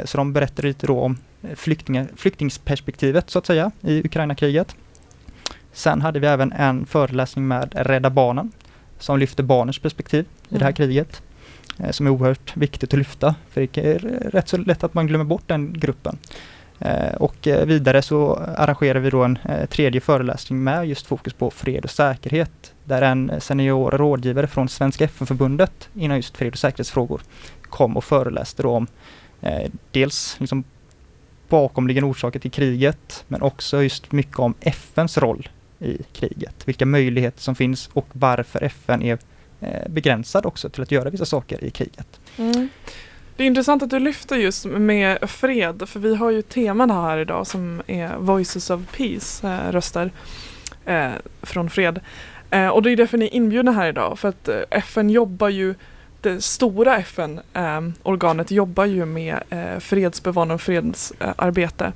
Så 0.05 0.19
de 0.19 0.33
berättade 0.33 0.69
lite 0.69 0.87
då 0.87 1.01
om 1.01 1.17
flyktingar, 1.55 2.07
flyktingsperspektivet 2.17 3.31
så 3.31 3.39
att 3.39 3.47
säga 3.47 3.71
i 3.81 4.01
Ukraina-kriget. 4.05 4.77
Sen 5.73 6.01
hade 6.03 6.21
vi 6.21 6.27
även 6.27 6.53
en 6.53 6.87
föreläsning 6.87 7.49
med 7.49 7.73
Rädda 7.77 8.11
Barnen 8.11 8.53
som 8.99 9.19
lyfte 9.19 9.43
barnens 9.43 9.79
perspektiv 9.79 10.25
i 10.49 10.55
det 10.55 10.59
här 10.59 10.63
Mm. 10.67 10.75
kriget. 10.75 11.23
eh, 11.79 11.91
Som 11.91 12.07
är 12.07 12.11
oerhört 12.11 12.57
viktigt 12.57 12.93
att 12.93 12.99
lyfta 12.99 13.35
för 13.51 13.69
det 13.73 13.79
är 13.79 13.99
rätt 14.33 14.49
så 14.49 14.57
lätt 14.57 14.85
att 14.85 14.95
man 14.95 15.07
glömmer 15.07 15.25
bort 15.25 15.43
den 15.47 15.73
gruppen. 15.73 16.19
Eh, 16.79 17.15
Och 17.15 17.47
eh, 17.47 17.67
vidare 17.67 18.03
så 18.03 18.35
arrangerar 18.57 19.01
vi 19.01 19.11
då 19.11 19.25
en 19.25 19.39
eh, 19.45 19.67
tredje 19.67 20.01
föreläsning 20.01 20.65
med 20.65 20.89
just 20.89 21.07
fokus 21.07 21.33
på 21.33 21.51
fred 21.51 21.85
och 21.85 21.91
säkerhet. 21.91 22.73
Där 22.85 23.03
en 23.03 23.33
senior 23.41 23.91
rådgivare 23.91 24.47
från 24.47 24.69
Svenska 24.69 25.05
FN-förbundet 25.05 25.89
inom 25.95 26.17
just 26.17 26.37
fred 26.37 26.53
och 26.53 26.59
säkerhetsfrågor 26.59 27.21
kom 27.63 27.97
och 27.97 28.05
föreläste 28.05 28.63
då 28.63 28.71
om 28.71 28.87
dels 29.93 30.37
liksom 30.41 30.65
bakomliggande 31.49 32.11
orsaker 32.11 32.39
till 32.39 32.51
kriget 32.51 33.25
men 33.29 33.43
också 33.43 33.83
just 33.83 34.13
mycket 34.13 34.39
om 34.39 34.55
FNs 34.61 35.19
roll 35.19 35.49
i 35.79 35.99
kriget. 36.13 36.69
Vilka 36.69 36.87
möjligheter 36.87 37.41
som 37.41 37.55
finns 37.55 37.91
och 37.93 38.07
varför 38.13 38.63
FN 38.63 39.03
är 39.03 39.19
eh, 39.61 39.89
begränsad 39.89 40.47
också 40.47 40.69
till 40.69 40.83
att 40.83 40.91
göra 40.91 41.11
vissa 41.11 41.25
saker 41.25 41.65
i 41.65 41.71
kriget. 41.71 42.21
Mm. 42.37 42.69
Det 43.37 43.43
är 43.43 43.47
intressant 43.47 43.83
att 43.83 43.91
du 43.91 43.99
lyfter 43.99 44.37
just 44.37 44.65
med 44.67 45.31
fred, 45.31 45.83
för 45.87 46.01
vi 46.01 46.15
har 46.17 46.31
ju 46.31 46.43
teman 46.43 46.91
här 46.91 47.19
idag 47.19 47.47
som 47.47 47.83
är 47.87 48.17
Voices 48.19 48.71
of 48.71 48.81
Peace, 48.97 49.49
eh, 49.49 49.73
röster 49.73 50.11
eh, 50.85 51.11
från 51.43 51.71
fred. 51.71 52.01
Och 52.73 52.83
det 52.83 52.91
är 52.91 52.97
därför 52.97 53.19
ni 53.19 53.25
är 53.25 53.35
inbjudna 53.35 53.73
här 53.73 53.89
idag, 53.89 54.19
för 54.19 54.29
att 54.29 54.49
FN 54.71 55.11
jobbar 55.11 55.49
ju, 55.49 55.75
det 56.21 56.45
stora 56.45 56.97
FN-organet 56.99 58.51
jobbar 58.51 58.85
ju 58.85 59.05
med 59.05 59.39
eh, 59.51 59.79
fredsbevarande 59.79 60.55
och 60.55 60.61
fredsarbete. 60.61 61.93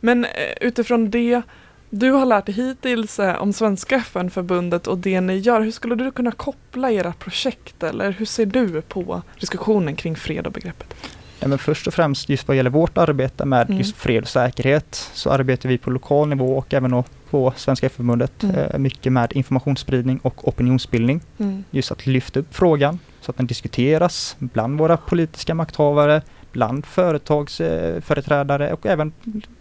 Men 0.00 0.24
eh, 0.24 0.30
utifrån 0.60 1.10
det 1.10 1.42
du 1.90 2.10
har 2.10 2.26
lärt 2.26 2.46
dig 2.46 2.54
hittills 2.54 3.18
eh, 3.18 3.42
om 3.42 3.52
Svenska 3.52 3.96
FN-förbundet 3.96 4.86
och 4.86 4.98
det 4.98 5.20
ni 5.20 5.36
gör, 5.36 5.60
hur 5.60 5.70
skulle 5.70 5.94
du 5.94 6.10
kunna 6.10 6.30
koppla 6.32 6.90
era 6.90 7.12
projekt 7.12 7.82
eller 7.82 8.10
hur 8.10 8.26
ser 8.26 8.46
du 8.46 8.82
på 8.82 9.22
diskussionen 9.40 9.96
kring 9.96 10.16
fred 10.16 10.46
och 10.46 10.52
begreppet? 10.52 10.94
Ja, 11.40 11.48
men 11.48 11.58
först 11.58 11.86
och 11.86 11.94
främst 11.94 12.28
just 12.28 12.48
vad 12.48 12.56
gäller 12.56 12.70
vårt 12.70 12.98
arbete 12.98 13.44
med 13.44 13.66
Mm. 13.66 13.78
just 13.78 13.96
fred 13.96 14.22
och 14.22 14.28
säkerhet 14.28 15.10
så 15.12 15.30
arbetar 15.30 15.68
vi 15.68 15.78
på 15.78 15.90
lokal 15.90 16.28
nivå 16.28 16.56
och 16.58 16.74
även 16.74 16.92
på 17.32 17.52
Svenska 17.56 17.86
FN-förbundet 17.86 18.42
Mm. 18.42 18.56
eh, 18.56 18.78
mycket 18.78 19.12
med 19.12 19.32
informationsspridning 19.32 20.18
och 20.22 20.48
opinionsbildning. 20.48 21.20
Mm. 21.38 21.64
Just 21.70 21.92
att 21.92 22.06
lyfta 22.06 22.40
upp 22.40 22.54
frågan 22.54 22.98
så 23.20 23.30
att 23.30 23.36
den 23.36 23.46
diskuteras 23.46 24.36
bland 24.38 24.78
våra 24.78 24.96
politiska 24.96 25.54
makthavare, 25.54 26.22
bland 26.52 26.86
företagsföreträdare 26.86 28.72
och 28.72 28.86
även 28.86 29.12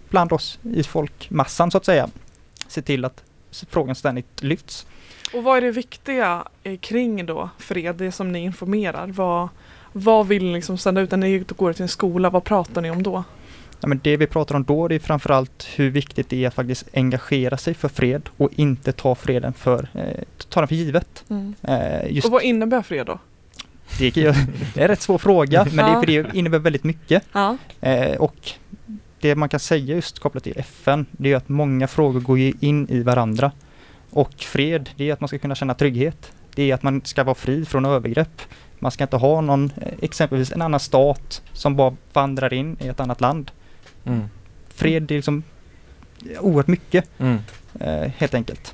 bland 0.09 0.33
oss 0.33 0.59
i 0.63 0.83
folkmassan 0.83 1.71
så 1.71 1.77
att 1.77 1.85
säga. 1.85 2.09
Se 2.67 2.81
till 2.81 3.05
att 3.05 3.23
frågan 3.69 3.95
ständigt 3.95 4.43
lyfts. 4.43 4.85
Och 5.33 5.43
vad 5.43 5.57
är 5.57 5.61
det 5.61 5.71
viktiga 5.71 6.43
eh, 6.63 6.77
kring 6.79 7.25
då 7.25 7.49
fred, 7.57 7.95
det 7.95 8.11
som 8.11 8.31
ni 8.31 8.39
informerar? 8.39 9.07
Vad, 9.07 9.49
vad 9.93 10.27
vill 10.27 10.43
ni 10.45 10.53
liksom 10.53 10.77
sända 10.77 11.01
ut 11.01 11.11
när 11.11 11.17
ni 11.17 11.43
går 11.57 11.73
till 11.73 11.81
en 11.81 11.87
skola? 11.89 12.29
Vad 12.29 12.43
pratar 12.43 12.81
ni 12.81 12.91
om 12.91 13.03
då? 13.03 13.23
Ja, 13.81 13.87
men 13.87 13.99
det 14.03 14.17
vi 14.17 14.27
pratar 14.27 14.55
om 14.55 14.63
då 14.63 14.87
det 14.87 14.95
är 14.95 14.99
framförallt 14.99 15.67
hur 15.75 15.89
viktigt 15.89 16.29
det 16.29 16.43
är 16.43 16.47
att 16.47 16.53
faktiskt 16.53 16.85
engagera 16.93 17.57
sig 17.57 17.73
för 17.73 17.87
fred 17.89 18.29
och 18.37 18.49
inte 18.55 18.91
ta 18.91 19.15
freden 19.15 19.53
för, 19.53 19.87
eh, 19.93 20.23
ta 20.49 20.59
den 20.61 20.67
för 20.67 20.75
givet. 20.75 21.23
Eh, 21.61 22.11
just 22.11 22.25
Och 22.25 22.31
vad 22.31 22.43
innebär 22.43 22.81
fred 22.81 23.05
då? 23.05 23.19
det, 23.99 24.07
är, 24.07 24.11
det 24.73 24.79
är 24.79 24.83
en 24.83 24.87
rätt 24.87 25.01
svår 25.01 25.17
fråga, 25.17 25.65
men 25.65 25.75
det, 25.75 25.81
är 25.83 25.93
Ja. 25.93 25.99
för 25.99 26.07
det 26.07 26.37
innebär 26.37 26.59
väldigt 26.59 26.83
mycket. 26.83 27.23
Ja. 27.33 27.57
Eh, 27.81 28.17
och 28.17 28.51
det 29.19 29.35
man 29.35 29.49
kan 29.49 29.59
säga 29.59 29.95
just 29.95 30.19
kopplat 30.19 30.43
till 30.43 30.57
FN, 30.59 31.05
det 31.11 31.31
är 31.31 31.35
att 31.35 31.49
många 31.49 31.87
frågor 31.87 32.19
går 32.19 32.39
in 32.39 32.87
i 32.89 33.03
varandra. 33.03 33.51
Och 34.09 34.33
fred, 34.37 34.89
det 34.95 35.09
är 35.09 35.13
att 35.13 35.21
man 35.21 35.27
ska 35.27 35.37
kunna 35.39 35.55
känna 35.55 35.73
trygghet. 35.73 36.31
Det 36.55 36.71
är 36.71 36.73
att 36.73 36.83
man 36.83 37.01
ska 37.05 37.23
vara 37.23 37.35
fri 37.35 37.65
från 37.65 37.85
övergrepp. 37.85 38.41
Man 38.79 38.91
ska 38.91 39.03
inte 39.03 39.17
ha 39.17 39.41
någon, 39.41 39.71
eh, 39.81 39.93
exempelvis 40.01 40.51
en 40.51 40.61
annan 40.61 40.79
stat 40.79 41.41
som 41.53 41.75
bara 41.75 41.95
vandrar 42.13 42.53
in 42.53 42.77
i 42.81 42.87
ett 42.87 42.99
annat 42.99 43.21
land. 43.21 43.51
Mm. 44.05 44.23
Fred, 44.75 45.11
är 45.11 45.15
liksom 45.15 45.43
oerhört 46.39 46.67
mycket, 46.67 47.05
Mm. 47.19 47.37
eh, 47.79 48.11
helt 48.17 48.33
enkelt. 48.33 48.73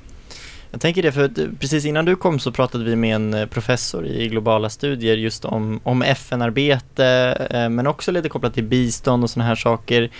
Jag 0.70 0.80
tänker 0.80 1.02
det, 1.02 1.12
för 1.12 1.24
att, 1.24 1.38
eh, 1.38 1.46
precis 1.60 1.84
innan 1.84 2.04
du 2.04 2.16
kom 2.16 2.38
så 2.38 2.52
pratade 2.52 2.84
vi 2.84 2.96
med 2.96 3.14
en 3.14 3.34
eh, 3.34 3.46
professor 3.46 4.06
i 4.06 4.28
globala 4.28 4.70
studier 4.70 5.16
just 5.16 5.44
om, 5.44 5.80
om 5.84 6.02
FN-arbete, 6.02 7.06
eh, 7.50 7.68
men 7.68 7.86
också 7.86 8.12
lite 8.12 8.28
kopplat 8.28 8.54
till 8.54 8.64
bistånd 8.64 9.24
och 9.24 9.30
sådana 9.30 9.48
här 9.48 9.54
saker. 9.56 10.10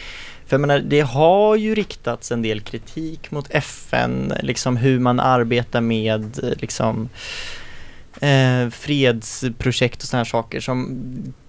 För 0.46 0.54
jag 0.54 0.60
menar, 0.60 0.78
det 0.78 1.00
har 1.00 1.56
ju 1.56 1.74
riktats 1.74 2.32
en 2.32 2.42
del 2.42 2.60
kritik 2.60 3.30
mot 3.30 3.46
FN, 3.50 4.32
liksom 4.42 4.76
hur 4.76 4.98
man 4.98 5.20
arbetar 5.20 5.80
med 5.80 6.44
eh, 6.44 6.50
liksom 6.60 7.08
eh, 8.20 8.70
fredsprojekt 8.70 10.02
och 10.02 10.08
sådana 10.08 10.20
här 10.20 10.24
saker 10.30 10.60
som 10.60 10.98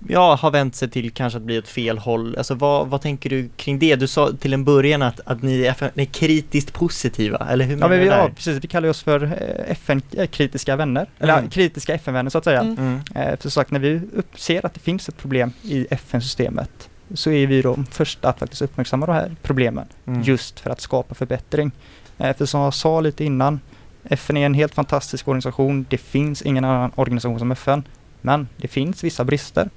ja, 0.08 0.36
har 0.42 0.52
vänt 0.52 0.76
sig 0.76 0.90
till 0.90 1.12
kanske 1.12 1.38
att 1.38 1.44
bli 1.44 1.58
åt 1.60 1.68
fel 1.68 1.98
håll. 1.98 2.36
Alltså 2.38 2.54
vad, 2.56 2.88
vad 2.88 3.02
tänker 3.02 3.30
du 3.30 3.50
kring 3.56 3.80
det? 3.80 3.96
Du 3.96 4.08
sa 4.08 4.32
till 4.40 4.54
en 4.54 4.64
början 4.64 5.02
att, 5.02 5.20
att 5.26 5.42
ni 5.44 5.62
är, 5.62 5.92
är 5.96 6.06
kritiskt 6.06 6.74
positiva, 6.74 7.48
eller 7.52 7.66
hur 7.66 7.72
Ja, 7.78 7.88
menar 7.88 8.04
du 8.04 8.10
där? 8.10 8.18
ja, 8.18 8.30
precis, 8.36 8.64
vi 8.64 8.68
kallar 8.68 8.90
oss 8.90 9.04
för 9.04 9.24
eh, 9.24 9.72
FN-kritiska 9.72 10.76
vänner, 10.76 11.08
eller 11.20 11.34
Mm. 11.34 11.46
ja, 11.46 11.52
kritiska 11.52 11.94
FN-vänner 11.94 12.30
så 12.30 12.38
att 12.38 12.44
säga. 12.44 12.62
Mm. 12.62 12.78
Mm. 12.78 13.00
Eh, 13.30 13.40
för 13.40 13.50
sagt, 13.50 13.72
när 13.72 13.80
vi 13.80 14.02
ser 14.36 14.66
att 14.66 14.74
det 14.74 14.80
finns 14.80 15.10
ett 15.10 15.18
problem 15.18 15.52
i 15.62 15.88
FN-systemet 15.90 16.90
så 17.14 17.32
är 17.32 17.48
vi 17.48 17.62
de 17.62 17.86
första 17.86 18.30
att 18.30 18.40
faktiskt 18.40 18.62
uppmärksamma 18.62 19.06
de 19.06 19.12
här 19.16 19.36
problemen 19.42 19.86
Mm. 20.08 20.22
just 20.22 20.60
för 20.60 20.70
att 20.70 20.82
skapa 20.82 21.16
förbättring. 21.16 21.72
Eh, 22.18 22.36
för 22.38 22.46
som 22.46 22.62
jag 22.62 22.74
sa 22.74 23.02
lite 23.02 23.24
innan, 23.26 23.60
FN 24.04 24.38
är 24.38 24.46
en 24.46 24.54
helt 24.54 24.74
fantastisk 24.76 25.28
organisation. 25.28 25.86
Det 25.90 25.98
finns 25.98 26.42
ingen 26.42 26.66
annan 26.66 26.92
organisation 26.96 27.40
som 27.40 27.52
FN, 27.52 27.84
men 28.22 28.48
det 28.58 28.68
finns 28.68 29.04
vissa 29.04 29.24
brister. 29.24 29.70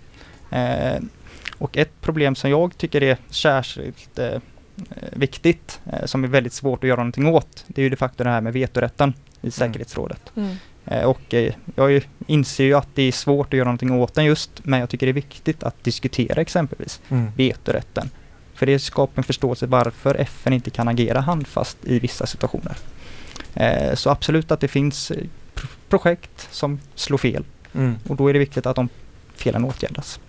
Eh, 0.50 1.00
och 1.58 1.76
ett 1.76 2.00
problem 2.00 2.34
som 2.34 2.50
jag 2.50 2.76
tycker 2.78 3.02
är 3.02 3.16
särskilt 3.30 4.18
eh, 4.18 4.40
viktigt, 5.12 5.80
eh, 5.92 6.04
som 6.06 6.24
är 6.24 6.28
väldigt 6.28 6.52
svårt 6.52 6.84
att 6.84 6.88
göra 6.88 6.96
någonting 7.00 7.26
åt, 7.26 7.64
det 7.66 7.80
är 7.80 7.84
ju 7.84 7.90
de 7.90 7.96
facto 7.96 8.24
det 8.24 8.30
här 8.30 8.40
med 8.40 8.52
vetorätten 8.52 9.14
i 9.42 9.50
säkerhetsrådet. 9.50 10.32
Mm. 10.36 10.56
Eh, 10.86 11.02
Och 11.04 11.34
eh, 11.34 11.54
jag 11.74 11.92
ju- 11.92 12.00
inser 12.26 12.64
ju 12.64 12.74
att 12.74 12.88
det 12.94 13.02
är 13.02 13.12
svårt 13.12 13.46
att 13.46 13.52
göra 13.58 13.64
någonting 13.64 13.92
åt 13.92 14.14
den 14.14 14.24
just, 14.24 14.50
men 14.64 14.80
jag 14.80 14.88
tycker 14.88 15.06
det 15.06 15.10
är 15.10 15.14
viktigt 15.14 15.62
att 15.62 15.84
diskutera 15.84 16.40
exempelvis 16.40 17.00
Mm. 17.08 17.30
vetorätten. 17.36 18.10
För 18.54 18.66
det 18.66 18.78
skapar 18.78 19.20
en 19.20 19.24
förståelse 19.24 19.66
varför 19.66 20.14
FN 20.14 20.52
inte 20.52 20.70
kan 20.70 20.88
agera 20.88 21.20
handfast 21.20 21.76
i 21.84 21.98
vissa 21.98 22.26
situationer. 22.26 22.76
Eh, 23.54 23.94
Så 23.94 24.10
absolut 24.10 24.50
att 24.50 24.60
det 24.60 24.68
finns 24.68 25.10
eh, 25.10 25.16
pro- 25.54 25.68
projekt 25.88 26.48
som 26.50 26.80
slår 26.94 27.18
fel 27.18 27.44
Mm. 27.74 27.94
och 28.08 28.16
då 28.16 28.28
är 28.28 28.32
det 28.32 28.38
viktigt 28.38 28.66
att 28.66 28.76
de 28.76 28.88
felen 29.34 29.64
åtgärdas. 29.64 30.20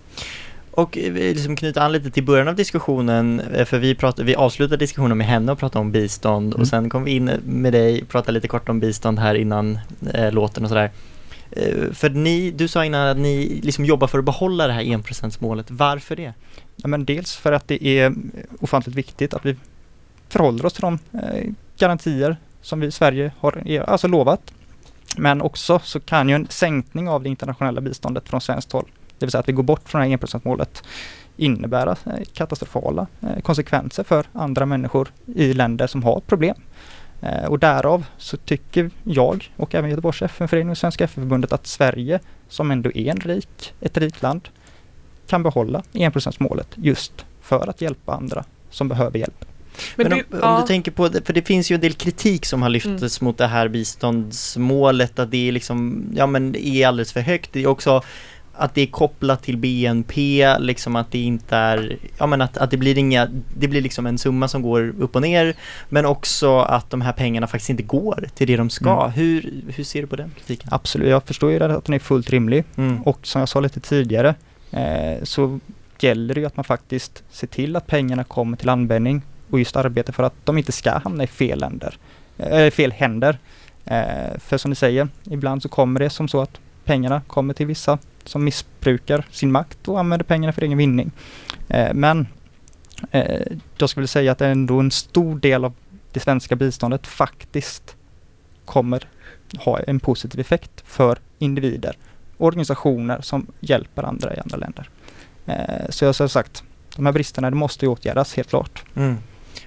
Och 0.70 0.98
eh, 0.98 1.12
liksom 1.12 1.56
knyta 1.56 1.82
an 1.82 1.92
lite 1.92 2.10
till 2.10 2.24
början 2.24 2.48
av 2.48 2.54
diskussionen, 2.56 3.42
för 3.66 3.78
vi, 3.78 3.94
pratade, 3.94 4.24
vi 4.26 4.34
avslutade 4.34 4.76
diskussionen 4.76 5.18
med 5.18 5.26
henne 5.26 5.52
och 5.52 5.58
pratade 5.58 5.80
om 5.80 5.92
bistånd 5.92 6.46
Mm. 6.54 6.60
och 6.60 6.68
sen 6.68 6.90
kom 6.90 7.04
vi 7.04 7.10
in 7.10 7.24
med 7.46 7.72
dig 7.72 8.02
och 8.02 8.08
pratade 8.08 8.32
lite 8.32 8.48
kort 8.48 8.68
om 8.68 8.80
bistånd 8.80 9.18
här 9.18 9.34
innan 9.34 9.78
eh, 10.14 10.32
låten 10.32 10.62
och 10.62 10.68
sådär. 10.68 10.90
Eh, 11.50 11.92
för 11.92 12.10
ni, 12.10 12.50
du 12.50 12.68
sa 12.68 12.84
innan 12.84 13.08
att 13.08 13.16
ni 13.16 13.60
liksom 13.62 13.84
jobbar 13.84 14.06
för 14.06 14.18
att 14.18 14.24
behålla 14.24 14.66
det 14.66 14.72
här 14.72 14.82
enprocentsmålet. 14.82 15.66
Varför 15.70 16.16
det? 16.16 16.32
Ja, 16.76 16.88
men 16.88 17.04
dels 17.04 17.36
för 17.36 17.52
att 17.52 17.68
det 17.68 17.86
är 17.86 18.14
ofantligt 18.60 18.96
viktigt 18.96 19.34
att 19.34 19.46
vi 19.46 19.56
förhåller 20.28 20.66
oss 20.66 20.72
till 20.72 20.80
de 20.82 20.98
eh, 21.12 21.50
garantier 21.78 22.36
som 22.64 22.80
vi 22.80 22.86
i 22.86 22.90
Sverige 22.90 23.32
har 23.38 23.84
alltså 23.86 24.08
lovat. 24.08 24.52
Men 25.16 25.42
också 25.42 25.78
så 25.84 26.00
kan 26.00 26.28
ju 26.28 26.34
en 26.34 26.46
sänkning 26.50 27.08
av 27.08 27.22
det 27.22 27.28
internationella 27.28 27.80
biståndet 27.80 28.28
från 28.28 28.40
svenskt 28.40 28.72
håll, 28.72 28.86
det 29.18 29.26
vill 29.26 29.30
säga 29.30 29.40
att 29.40 29.48
vi 29.48 29.52
går 29.52 29.62
bort 29.62 29.88
från 29.88 30.00
det 30.00 30.06
här 30.06 30.12
enprocentsmålet, 30.12 30.82
innebära 31.36 31.96
eh, 32.06 32.24
katastrofala 32.32 33.06
eh, 33.20 33.40
konsekvenser 33.42 34.04
för 34.04 34.26
andra 34.32 34.66
människor 34.66 35.08
i 35.26 35.52
länder 35.52 35.86
som 35.86 36.02
har 36.02 36.20
problem. 36.20 36.56
Eh, 37.22 37.44
och 37.44 37.58
därav 37.58 38.04
så 38.18 38.36
tycker 38.36 38.90
jag 39.02 39.52
och 39.56 39.74
även 39.74 39.90
Göteborgs 39.90 40.22
FN-förening 40.22 40.70
och 40.70 40.78
Svenska 40.78 41.04
FN-förbundet 41.04 41.52
att 41.52 41.66
Sverige, 41.66 42.20
som 42.48 42.70
ändå 42.70 42.90
är 42.94 43.10
en 43.10 43.20
rik, 43.20 43.74
ett 43.80 43.96
rikt 43.96 44.22
land, 44.22 44.48
kan 45.26 45.42
behålla 45.42 45.82
enprocentsmålet 45.92 46.68
just 46.74 47.24
för 47.40 47.68
att 47.70 47.80
hjälpa 47.80 48.14
andra 48.14 48.44
som 48.70 48.88
behöver 48.88 49.18
hjälp. 49.18 49.44
Men, 49.96 50.08
det- 50.10 50.14
om, 50.14 50.20
om 50.30 50.38
ja. 50.42 50.58
du 50.60 50.66
tänker 50.66 50.90
på, 50.90 51.08
det, 51.08 51.26
för 51.26 51.32
det 51.32 51.42
finns 51.42 51.70
ju 51.70 51.74
en 51.74 51.80
del 51.80 51.92
kritik 51.92 52.46
som 52.46 52.62
har 52.62 52.68
lyfts 52.68 53.20
mot 53.20 53.38
det 53.38 53.46
här 53.46 53.68
biståndsmålet, 53.68 55.18
att 55.18 55.30
det 55.30 55.48
är 55.48 55.52
liksom, 55.52 56.04
ja 56.16 56.26
men 56.26 56.56
är 56.56 56.86
alldeles 56.86 57.12
för 57.12 57.20
högt. 57.20 57.52
Det 57.52 57.62
är 57.62 57.66
också 57.66 58.02
att 58.56 58.74
det 58.74 58.80
är 58.82 58.86
kopplat 58.86 59.42
till 59.42 59.56
BNP, 59.56 60.46
liksom 60.58 60.96
att 60.96 61.10
det 61.12 61.18
inte 61.18 61.56
är, 61.56 61.96
ja 62.18 62.26
men 62.26 62.40
att, 62.40 62.56
att 62.56 62.70
det 62.70 62.76
blir 62.76 62.98
inga, 62.98 63.28
det 63.58 63.68
blir 63.68 63.80
liksom 63.80 64.06
en 64.06 64.18
summa 64.18 64.48
som 64.48 64.62
går 64.62 64.94
upp 65.00 65.16
och 65.16 65.22
ner, 65.22 65.54
men 65.88 66.06
också 66.06 66.58
att 66.58 66.90
de 66.90 67.00
här 67.00 67.12
pengarna 67.12 67.46
faktiskt 67.46 67.70
inte 67.70 67.82
går 67.82 68.28
till 68.34 68.46
det 68.46 68.56
de 68.56 68.70
ska. 68.70 69.00
Mm. 69.02 69.10
Hur, 69.12 69.62
hur 69.76 69.84
ser 69.84 70.00
du 70.00 70.06
på 70.06 70.16
den 70.16 70.32
kritiken? 70.38 70.68
Absolut, 70.72 71.08
jag 71.08 71.22
förstår 71.22 71.50
ju 71.50 71.62
att 71.62 71.84
den 71.84 71.94
är 71.94 71.98
fullt 71.98 72.30
rimlig 72.30 72.64
Mm. 72.76 73.02
och 73.02 73.26
som 73.26 73.38
jag 73.40 73.48
sa 73.48 73.60
lite 73.60 73.80
tidigare 73.80 74.34
eh, 74.70 75.22
så 75.22 75.60
gäller 76.00 76.34
det 76.34 76.40
ju 76.40 76.46
att 76.46 76.56
man 76.56 76.64
faktiskt 76.64 77.22
ser 77.30 77.46
till 77.46 77.76
att 77.76 77.86
pengarna 77.86 78.24
kommer 78.24 78.56
till 78.56 78.68
användning 78.68 79.22
och 79.50 79.58
just 79.58 79.76
arbeta 79.76 80.12
för 80.12 80.22
att 80.22 80.34
de 80.44 80.58
inte 80.58 80.72
ska 80.72 80.98
hamna 80.98 81.24
i 81.24 81.26
fel 81.26 81.60
länder, 81.60 81.98
äh, 82.38 82.70
fel 82.70 82.92
händer. 82.92 83.38
Eh, 83.84 84.38
för 84.38 84.58
som 84.58 84.70
ni 84.70 84.74
säger, 84.74 85.08
ibland 85.24 85.62
så 85.62 85.68
kommer 85.68 86.00
det 86.00 86.10
som 86.10 86.28
så 86.28 86.40
att 86.40 86.60
pengarna 86.84 87.22
kommer 87.26 87.54
till 87.54 87.66
vissa 87.66 87.98
som 88.24 88.44
missbrukar 88.44 89.26
sin 89.30 89.52
makt 89.52 89.88
och 89.88 89.98
använder 89.98 90.24
pengarna 90.24 90.52
för 90.52 90.62
egen 90.62 90.78
vinning. 90.78 91.10
Eh, 91.68 91.94
men 91.94 92.26
eh, 93.10 93.40
jag 93.78 93.90
skulle 93.90 94.02
vilja 94.02 94.08
säga 94.08 94.32
att 94.32 94.40
ändå 94.40 94.80
en 94.80 94.90
stor 94.90 95.38
del 95.38 95.64
av 95.64 95.72
det 96.12 96.20
svenska 96.20 96.56
biståndet 96.56 97.06
faktiskt 97.06 97.96
kommer 98.64 99.08
ha 99.58 99.80
en 99.80 100.00
positiv 100.00 100.40
effekt 100.40 100.82
för 100.86 101.18
individer 101.38 101.96
och 102.36 102.46
organisationer 102.46 103.20
som 103.20 103.46
hjälper 103.60 104.02
andra 104.02 104.34
i 104.34 104.40
andra 104.40 104.56
länder. 104.56 104.88
Eh, 105.46 105.88
så 105.88 106.04
jag 106.04 106.08
har 106.08 106.28
sagt, 106.28 106.64
de 106.96 107.06
här 107.06 107.12
bristerna 107.12 107.50
det 107.50 107.56
måste 107.56 107.84
ju 107.84 107.90
åtgärdas 107.90 108.34
helt 108.34 108.48
klart. 108.48 108.84
Mm. 108.94 109.16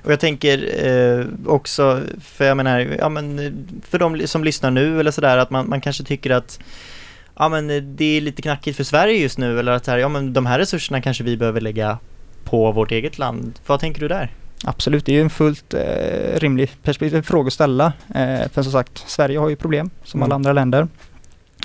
Och 0.07 0.13
jag 0.13 0.19
tänker 0.19 0.85
eh, 0.87 1.25
också, 1.45 2.01
för 2.21 2.45
jag 2.45 2.57
menar, 2.57 2.79
ja 2.99 3.09
men 3.09 3.39
eh, 3.39 3.51
för 3.89 3.99
de 3.99 4.27
som 4.27 4.43
lyssnar 4.43 4.71
nu 4.71 4.99
eller 4.99 5.11
sådär, 5.11 5.37
att 5.37 5.49
man, 5.49 5.69
man 5.69 5.81
kanske 5.81 6.03
tycker 6.03 6.29
att 6.29 6.59
ja 7.35 7.49
men 7.49 7.69
eh, 7.69 7.81
det 7.81 8.17
är 8.17 8.21
lite 8.21 8.41
knackigt 8.41 8.77
för 8.77 8.83
Sverige 8.83 9.21
just 9.21 9.37
nu 9.37 9.59
eller 9.59 9.71
att 9.71 9.87
här, 9.87 9.97
ja 9.97 10.09
men 10.09 10.33
de 10.33 10.45
här 10.45 10.59
resurserna 10.59 11.01
kanske 11.01 11.23
vi 11.23 11.37
behöver 11.37 11.61
lägga 11.61 11.97
på 12.43 12.71
vårt 12.71 12.91
eget 12.91 13.17
land. 13.17 13.59
Vad 13.65 13.79
tänker 13.79 14.01
du 14.01 14.07
där? 14.07 14.31
Absolut, 14.63 15.05
det 15.05 15.11
är 15.11 15.15
ju 15.15 15.21
en 15.21 15.29
fullt 15.29 15.73
eh, 15.73 16.39
rimlig 16.39 16.71
perspektiv, 16.83 17.21
fråga 17.21 17.47
att 17.47 17.53
ställa. 17.53 17.93
Eh, 18.15 18.49
för 18.53 18.63
som 18.63 18.71
sagt, 18.71 19.03
Sverige 19.07 19.39
har 19.39 19.49
ju 19.49 19.55
problem 19.55 19.89
som 20.03 20.19
Mm. 20.19 20.25
alla 20.25 20.35
andra 20.35 20.53
länder. 20.53 20.87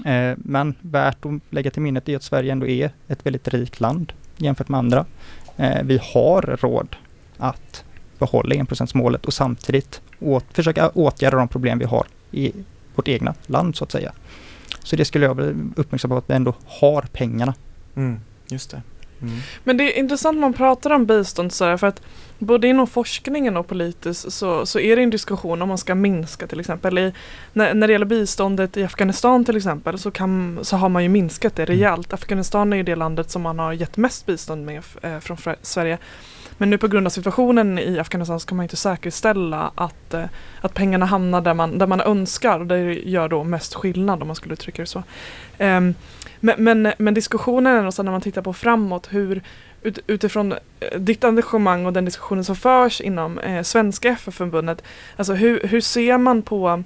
Eh, 0.04 0.32
men 0.36 0.74
värt 0.80 1.26
att 1.26 1.32
lägga 1.50 1.70
till 1.70 1.82
minnet 1.82 2.08
är 2.08 2.16
att 2.16 2.22
Sverige 2.22 2.52
ändå 2.52 2.66
är 2.66 2.90
ett 3.08 3.26
väldigt 3.26 3.48
rikt 3.48 3.80
land 3.80 4.12
jämfört 4.36 4.68
med 4.68 4.78
andra. 4.78 5.04
Eh, 5.56 5.82
vi 5.82 6.00
har 6.14 6.58
råd 6.60 6.96
att 7.38 7.84
behålla 8.18 8.54
enprocentsmålet 8.54 9.24
och 9.24 9.34
samtidigt 9.34 10.00
åt, 10.20 10.44
försöka 10.52 10.88
åtgärda 10.88 11.36
de 11.36 11.48
problem 11.48 11.78
vi 11.78 11.84
har 11.84 12.06
i 12.30 12.52
vårt 12.94 13.08
egna 13.08 13.34
land 13.46 13.76
så 13.76 13.84
att 13.84 13.92
säga. 13.92 14.12
Så 14.84 14.96
det 14.96 15.04
skulle 15.04 15.24
jag 15.24 15.34
vilja 15.34 15.54
uppmärksamma 15.76 16.14
på 16.14 16.18
att 16.18 16.30
vi 16.30 16.34
ändå 16.34 16.54
har 16.66 17.02
pengarna. 17.02 17.54
Just 18.48 18.70
det. 18.70 18.82
Mm. 19.22 19.38
Men 19.64 19.76
det 19.76 19.94
är 19.94 19.98
intressant 19.98 20.34
när 20.34 20.40
man 20.40 20.52
pratar 20.52 20.90
om 20.90 21.06
bistånd 21.06 21.52
så 21.52 21.64
här, 21.64 21.76
för 21.76 21.86
att 21.86 22.02
både 22.38 22.68
inom 22.68 22.86
forskningen 22.86 23.56
och 23.56 23.66
politiskt 23.66 24.32
så, 24.32 24.66
så 24.66 24.78
är 24.78 24.96
det 24.96 25.02
en 25.02 25.10
diskussion 25.10 25.62
om 25.62 25.68
man 25.68 25.78
ska 25.78 25.94
minska 25.94 26.46
till 26.46 26.60
exempel. 26.60 26.98
I, 26.98 27.12
när, 27.52 27.74
när 27.74 27.86
det 27.86 27.92
gäller 27.92 28.06
biståndet 28.06 28.76
i 28.76 28.84
Afghanistan 28.84 29.44
till 29.44 29.56
exempel 29.56 29.98
så, 29.98 30.10
kan, 30.10 30.58
så 30.62 30.76
har 30.76 30.88
man 30.88 31.02
ju 31.02 31.08
minskat 31.08 31.56
det 31.56 31.64
rejält. 31.64 32.12
Afghanistan 32.12 32.72
är 32.72 32.76
ju 32.76 32.82
det 32.82 32.96
landet 32.96 33.30
som 33.30 33.42
man 33.42 33.58
har 33.58 33.72
gett 33.72 33.96
mest 33.96 34.26
bistånd 34.26 34.66
med 34.66 34.82
eh, 35.02 35.18
från 35.18 35.36
Sverige. 35.62 35.98
Men 36.62 36.70
nu 36.70 36.78
på 36.78 36.88
grund 36.88 37.06
av 37.06 37.10
situationen 37.10 37.78
i 37.78 37.98
Afghanistan 37.98 38.40
så 38.40 38.46
kan 38.46 38.56
man 38.56 38.64
inte 38.64 38.76
säkerställa 38.76 39.72
att, 39.74 40.14
eh, 40.14 40.24
att 40.60 40.74
pengarna 40.74 41.06
hamnar 41.06 41.40
där 41.40 41.54
man, 41.54 41.78
där 41.78 41.86
man 41.86 42.00
önskar 42.00 42.60
och 42.60 42.66
det 42.66 42.78
gör 42.94 43.28
då 43.28 43.44
mest 43.44 43.74
skillnad 43.74 44.20
om 44.22 44.26
man 44.26 44.36
skulle 44.36 44.52
uttrycka 44.52 44.82
det 44.82 44.86
så. 44.86 45.02
Ehm, 45.58 45.94
men, 46.40 46.64
men, 46.64 46.92
men 46.98 47.14
diskussionen 47.14 47.76
är 47.76 47.86
också 47.86 48.02
när 48.02 48.12
man 48.12 48.20
tittar 48.20 48.42
på 48.42 48.52
framåt 48.52 49.08
hur 49.10 49.42
ut, 49.82 49.98
utifrån 50.06 50.52
eh, 50.52 50.98
ditt 50.98 51.24
engagemang 51.24 51.86
och 51.86 51.92
den 51.92 52.04
diskussionen 52.04 52.44
som 52.44 52.56
förs 52.56 53.00
inom 53.00 53.38
eh, 53.38 53.62
Svenska 53.62 54.08
FN-förbundet, 54.08 54.82
alltså 55.16 55.34
hur, 55.34 55.66
hur 55.66 55.80
ser 55.80 56.18
man 56.18 56.42
på 56.42 56.82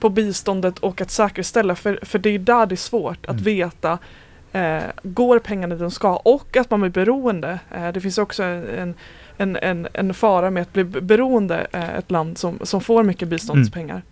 på 0.00 0.08
biståndet 0.08 0.78
och 0.78 1.00
att 1.00 1.10
säkerställa, 1.10 1.74
för, 1.74 1.98
för 2.02 2.18
det 2.18 2.30
är 2.30 2.38
där 2.38 2.66
det 2.66 2.74
är 2.74 2.76
svårt 2.76 3.26
att 3.26 3.30
Mm. 3.40 3.44
veta 3.44 3.98
eh, 4.52 4.82
går 5.02 5.38
pengarna 5.38 5.74
dit 5.74 5.80
de 5.80 5.90
ska 5.90 6.16
och 6.16 6.56
att 6.56 6.70
man 6.70 6.80
blir 6.80 6.90
beroende. 6.90 7.58
Eh, 7.74 7.88
det 7.92 8.00
finns 8.00 8.18
också 8.18 8.42
en, 8.42 8.94
en, 9.36 9.56
en, 9.56 9.88
en 9.92 10.14
fara 10.14 10.50
med 10.50 10.62
att 10.62 10.72
bli 10.72 10.84
beroende 10.84 11.66
eh, 11.72 11.94
ett 11.94 12.10
land 12.10 12.38
som, 12.38 12.58
som 12.62 12.80
får 12.80 13.02
mycket 13.02 13.28
biståndspengar. 13.28 14.02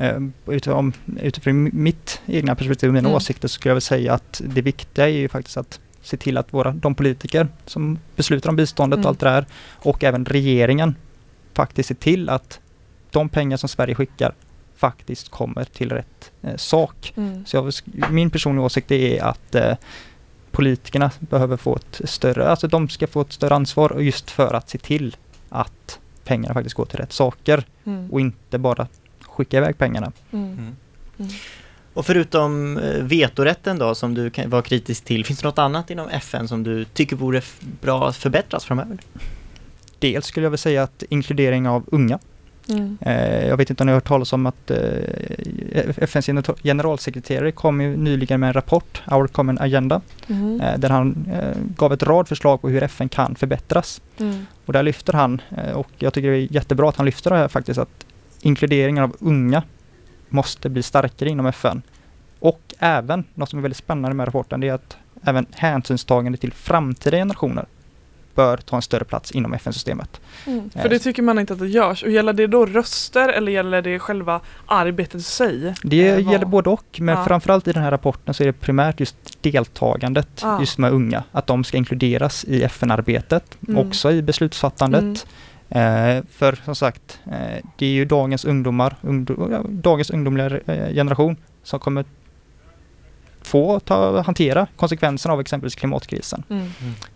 Eh, 0.00 0.18
utifrån, 0.46 0.92
utifrån 1.22 1.70
mitt 1.72 2.20
egna 2.26 2.54
perspektiv 2.54 2.88
och 2.88 2.94
mina 2.94 3.08
Mm. 3.08 3.16
åsikter 3.16 3.48
så 3.48 3.52
skulle 3.54 3.70
jag 3.70 3.74
väl 3.74 3.82
säga 3.82 4.14
att 4.14 4.40
det 4.44 4.62
viktiga 4.62 5.04
är 5.08 5.12
ju 5.12 5.28
faktiskt 5.28 5.56
att 5.56 5.80
se 6.02 6.16
till 6.16 6.38
att 6.38 6.52
våra, 6.54 6.70
de 6.72 6.94
politiker 6.94 7.48
som 7.66 7.98
beslutar 8.16 8.50
om 8.50 8.56
biståndet 8.56 8.96
Mm. 8.96 9.04
och 9.04 9.08
allt 9.08 9.20
det 9.20 9.26
där 9.26 9.46
och 9.72 10.04
även 10.04 10.24
regeringen 10.24 10.94
faktiskt 11.54 11.86
ser 11.88 11.94
till 11.94 12.28
att 12.28 12.60
de 13.10 13.28
pengar 13.28 13.56
som 13.56 13.68
Sverige 13.68 13.94
skickar 13.94 14.32
faktiskt 14.82 15.28
kommer 15.28 15.64
till 15.64 15.92
rätt 15.92 16.32
eh, 16.42 16.56
sak. 16.56 17.12
Mm. 17.16 17.46
Så 17.46 17.56
jag, 17.56 17.72
min 18.12 18.30
personliga 18.30 18.64
åsikt 18.64 18.90
är 18.90 19.22
att 19.22 19.54
eh, 19.54 19.76
politikerna 20.50 21.10
behöver 21.18 21.56
få 21.56 21.76
ett 21.76 22.00
större, 22.04 22.48
alltså 22.48 22.68
de 22.68 22.88
ska 22.88 23.06
få 23.06 23.20
ett 23.20 23.32
större 23.32 23.54
ansvar 23.54 23.92
och 23.92 24.02
just 24.02 24.30
för 24.30 24.54
att 24.54 24.68
se 24.68 24.78
till 24.78 25.16
att 25.48 25.98
pengarna 26.24 26.54
faktiskt 26.54 26.76
går 26.76 26.84
till 26.84 26.98
rätt 26.98 27.12
saker 27.12 27.64
Mm. 27.84 28.10
och 28.10 28.20
inte 28.20 28.58
bara 28.58 28.86
skicka 29.20 29.56
iväg 29.56 29.78
pengarna. 29.78 30.12
Mm. 30.32 30.44
Mm. 30.44 30.76
Mm. 31.18 31.32
Och 31.94 32.06
förutom 32.06 32.78
eh, 32.78 33.02
vetorätten 33.02 33.78
då 33.78 33.94
som 33.94 34.14
du 34.14 34.30
vara 34.46 34.62
kritisk 34.62 35.04
till, 35.04 35.24
finns 35.24 35.40
det 35.40 35.48
något 35.48 35.58
annat 35.58 35.90
inom 35.90 36.08
FN 36.08 36.48
som 36.48 36.62
du 36.62 36.84
tycker 36.84 37.16
vore 37.16 37.42
bra 37.80 38.08
att 38.08 38.16
förbättras 38.16 38.64
framöver? 38.64 38.98
Dels 39.98 40.26
skulle 40.26 40.44
jag 40.46 40.50
vilja 40.50 40.58
säga 40.58 40.82
att 40.82 41.02
inkludering 41.08 41.68
av 41.68 41.84
unga. 41.86 42.18
Mm. 42.68 42.98
Eh, 43.00 43.46
jag 43.48 43.56
vet 43.56 43.70
inte 43.70 43.82
om 43.82 43.86
ni 43.86 43.92
har 43.92 43.96
hört 43.96 44.08
talas 44.08 44.32
om 44.32 44.46
att 44.46 44.70
eh, 44.70 44.78
FNs 45.96 46.26
gener- 46.26 46.62
generalsekreterare 46.62 47.52
kom 47.52 47.78
nyligen 47.78 48.40
med 48.40 48.46
en 48.46 48.52
rapport, 48.52 49.02
Our 49.10 49.26
Common 49.26 49.58
Agenda, 49.60 50.00
Mm. 50.28 50.60
eh, 50.60 50.78
där 50.78 50.90
han 50.90 51.28
gav 51.76 51.92
ett 51.92 52.02
rad 52.02 52.28
förslag 52.28 52.60
på 52.60 52.68
hur 52.68 52.82
FN 52.82 53.08
kan 53.08 53.34
förbättras. 53.34 54.00
Mm. 54.18 54.46
Och 54.66 54.72
där 54.72 54.82
lyfter 54.82 55.12
han, 55.12 55.40
och 55.74 55.88
jag 55.98 56.12
tycker 56.12 56.30
det 56.30 56.36
är 56.36 56.52
jättebra 56.52 56.88
att 56.88 56.96
han 56.96 57.06
lyfter 57.06 57.30
det 57.30 57.36
här 57.36 57.48
faktiskt, 57.48 57.78
att 57.78 58.06
inkluderingen 58.40 59.04
av 59.04 59.16
unga 59.20 59.62
måste 60.28 60.68
bli 60.68 60.82
starkare 60.82 61.28
inom 61.28 61.46
FN. 61.46 61.82
Och 62.38 62.60
även, 62.78 63.24
något 63.34 63.50
som 63.50 63.58
är 63.58 63.62
väldigt 63.62 63.76
spännande 63.78 64.14
med 64.16 64.26
rapporten, 64.28 64.60
det 64.60 64.68
är 64.68 64.72
att 64.74 64.96
även 65.24 65.46
hänsynstagande 65.50 66.38
till 66.38 66.52
framtida 66.52 67.16
generationer 67.16 67.66
bör 68.34 68.56
ta 68.56 68.76
en 68.76 68.82
större 68.82 69.04
plats 69.04 69.32
inom 69.32 69.54
FN-systemet. 69.54 70.20
Mm. 70.46 70.70
Eh, 70.74 70.82
För 70.82 70.88
det 70.88 70.98
tycker 70.98 71.22
man 71.22 71.38
inte 71.38 71.52
att 71.52 71.58
det 71.58 71.68
görs. 71.68 72.02
Och 72.02 72.10
gäller 72.10 72.32
det 72.32 72.46
då 72.46 72.66
röster 72.66 73.28
eller 73.28 73.52
gäller 73.52 73.82
det 73.82 73.98
själva 73.98 74.40
arbetet 74.66 75.14
i 75.14 75.22
sig? 75.22 75.74
Det 75.82 76.08
Eh, 76.08 76.24
vad- 76.24 76.32
gäller 76.32 76.46
både 76.46 76.70
och, 76.70 76.84
men 77.00 77.14
Ja. 77.16 77.24
framförallt 77.24 77.68
i 77.68 77.72
den 77.72 77.82
här 77.82 77.90
rapporten 77.90 78.34
så 78.34 78.42
är 78.42 78.46
det 78.46 78.52
primärt 78.52 79.00
just 79.00 79.42
deltagandet, 79.42 80.28
Ah. 80.44 80.60
just 80.60 80.78
med 80.78 80.92
unga, 80.92 81.22
att 81.32 81.46
de 81.46 81.64
ska 81.64 81.76
inkluderas 81.76 82.44
i 82.44 82.62
FN-arbetet, 82.62 83.58
Mm. 83.68 83.86
också 83.86 84.12
i 84.12 84.22
beslutsfattandet. 84.22 85.26
Eh, 85.68 86.24
för 86.30 86.58
som 86.64 86.74
sagt, 86.74 87.20
eh, 87.26 87.64
det 87.76 87.86
är 87.86 87.90
ju 87.90 88.04
dagens 88.04 88.44
ungdomar, 88.44 88.96
ungdom, 89.02 89.52
ja, 89.52 89.60
dagens 89.68 90.10
ungdomliga 90.10 90.46
eh, 90.66 90.94
generation 90.94 91.36
som 91.62 91.80
kommer 91.80 92.04
få 93.42 93.80
ta, 93.80 94.20
hantera 94.20 94.66
konsekvenserna 94.76 95.34
av 95.34 95.40
exempelvis 95.40 95.74
klimatkrisen. 95.74 96.42
Mm. 96.50 96.70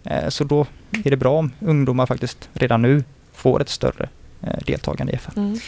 Eh, 0.05 0.29
så 0.29 0.45
då 0.45 0.67
är 1.05 1.11
det 1.11 1.17
bra 1.17 1.39
om 1.39 1.53
ungdomar 1.61 2.07
faktiskt 2.07 2.49
redan 2.53 2.83
nu 2.83 3.05
får 3.33 3.63
ett 3.63 3.69
större 3.69 4.09
eh, 4.43 4.59
deltagande 4.67 5.13
i 5.13 5.17
FN. 5.17 5.33
Mm. 5.37 5.59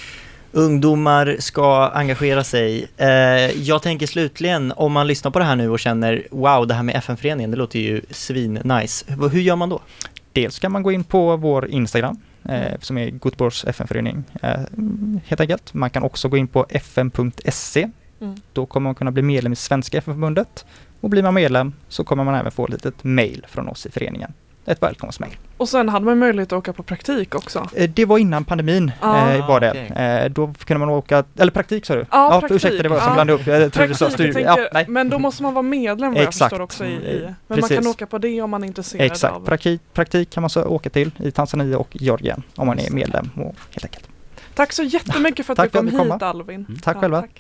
Ungdomar 0.53 1.37
ska 1.39 1.91
engagera 1.95 2.45
sig. 2.45 2.89
Eh, 2.97 3.09
jag 3.63 3.83
tänker 3.83 4.07
slutligen, 4.07 4.73
om 4.77 4.93
man 4.93 5.07
lyssnar 5.07 5.31
på 5.31 5.39
det 5.39 5.45
här 5.45 5.57
nu 5.57 5.71
och 5.71 5.79
känner 5.79 6.27
wow, 6.31 6.67
det 6.67 6.75
här 6.75 6.83
med 6.83 6.97
FN-föreningen, 6.97 7.51
det 7.51 7.57
låter 7.57 7.79
ju 7.79 8.03
svin-nice. 8.11 9.05
Hur, 9.09 9.29
hur 9.29 9.41
gör 9.41 9.57
man 9.57 9.69
då? 9.69 9.81
Dels 10.33 10.59
kan 10.59 10.73
man 10.73 10.83
gå 10.83 10.93
in 10.93 11.05
på 11.05 11.37
vår 11.37 11.69
Instagram 11.69 12.21
eh, 12.49 12.79
som 12.81 12.99
är 12.99 13.07
Göteborgs 13.07 13.65
FN-förening 13.65 14.25
eh, 14.43 14.61
helt 15.25 15.41
enkelt. 15.41 15.75
Man 15.75 15.91
kan 15.91 16.03
också 16.03 16.29
gå 16.29 16.37
in 16.37 16.49
på 16.49 16.67
fn.se. 16.69 17.89
Mm. 18.21 18.35
Då 18.53 18.67
kommer 18.67 18.85
man 18.85 18.95
kunna 18.95 19.11
bli 19.11 19.23
medlem 19.23 19.53
i 19.53 19.57
Svenska 19.57 19.99
FN-förbundet 19.99 20.65
och 21.01 21.11
blir 21.11 21.23
man 21.23 21.35
medlem 21.35 21.73
så 21.89 22.05
kommer 22.05 22.25
man 22.25 22.35
även 22.35 22.53
få 22.53 22.65
ett 22.65 22.71
litet 22.71 23.05
mail 23.05 23.47
från 23.49 23.69
oss 23.69 23.87
i 23.87 23.91
föreningen. 23.91 24.33
Ett 24.67 24.83
välkomstmail. 24.83 25.37
Och 25.57 25.69
sen 25.69 25.89
hade 25.89 26.05
man 26.05 26.19
möjlighet 26.19 26.53
att 26.53 26.59
åka 26.59 26.73
på 26.73 26.83
praktik 26.83 27.35
också. 27.35 27.69
Eh, 27.75 27.91
Det 27.91 28.05
var 28.05 28.19
innan 28.19 28.45
pandemin 28.45 28.93
Ah, 29.01 29.31
eh, 29.31 29.49
var 29.49 29.61
det. 29.61 29.71
okej. 29.71 30.05
Eh, 30.05 30.31
då 30.31 30.55
kunde 30.65 30.79
man 30.79 30.89
åka, 30.89 31.25
eller 31.39 31.53
praktik 31.53 31.87
sa 31.87 31.95
du? 31.95 32.07
Ja, 32.11 32.31
praktik. 32.41 32.57
ursäkta 32.57 32.83
det 32.83 32.89
var 32.89 32.97
jag 32.97 33.03
som 33.03 33.11
Ja. 33.11 33.15
blandade 33.15 33.41
upp. 33.41 33.47
Jag 33.47 33.73
trodde 33.73 33.89
du 33.89 33.95
sa 33.95 34.05
jag 34.05 34.13
studie. 34.13 34.33
tänker, 34.33 34.59
Ja, 34.63 34.69
nej. 34.73 34.85
men 34.89 35.09
då 35.09 35.19
måste 35.19 35.43
man 35.43 35.55
vara 35.55 35.63
medlem 35.63 36.13
vad 36.13 36.23
jag 36.23 36.29
Exakt. 36.29 36.51
förstår 36.51 36.65
också 36.65 36.85
i, 36.85 36.89
i. 36.89 37.21
Men 37.23 37.35
man 37.47 37.59
Precis. 37.59 37.77
kan 37.79 37.87
åka 37.87 38.07
på 38.07 38.19
det 38.19 38.43
om 38.43 38.51
man 38.51 38.63
är 38.63 38.67
intresserad 38.67 39.07
Exakt, 39.07 39.35
av. 39.35 39.45
praktik, 39.45 39.81
praktik 39.93 40.31
kan 40.31 40.41
man 40.41 40.51
så 40.51 40.65
åka 40.65 40.91
till 40.91 41.11
i 41.19 41.31
Tanzania 41.31 41.79
och 41.79 41.89
Georgien 41.93 42.43
om 42.57 42.67
man 42.67 42.79
är 42.79 42.91
medlem 42.91 43.31
och, 43.37 43.55
helt 43.71 43.85
enkelt. 43.85 44.09
Tack 44.55 44.73
så 44.73 44.83
jättemycket 44.83 45.47
för 45.47 45.53
att 45.53 45.57
Tack 45.57 45.73
du 45.73 45.79
för 45.79 45.79
kom 45.81 45.89
att 45.89 45.93
du 45.93 45.99
kom, 45.99 46.13
hit 46.13 46.23
Alvin. 46.23 46.65
Mm. 46.69 46.79
Tack 46.81 46.97
själva. 46.97 47.21
tack. 47.21 47.31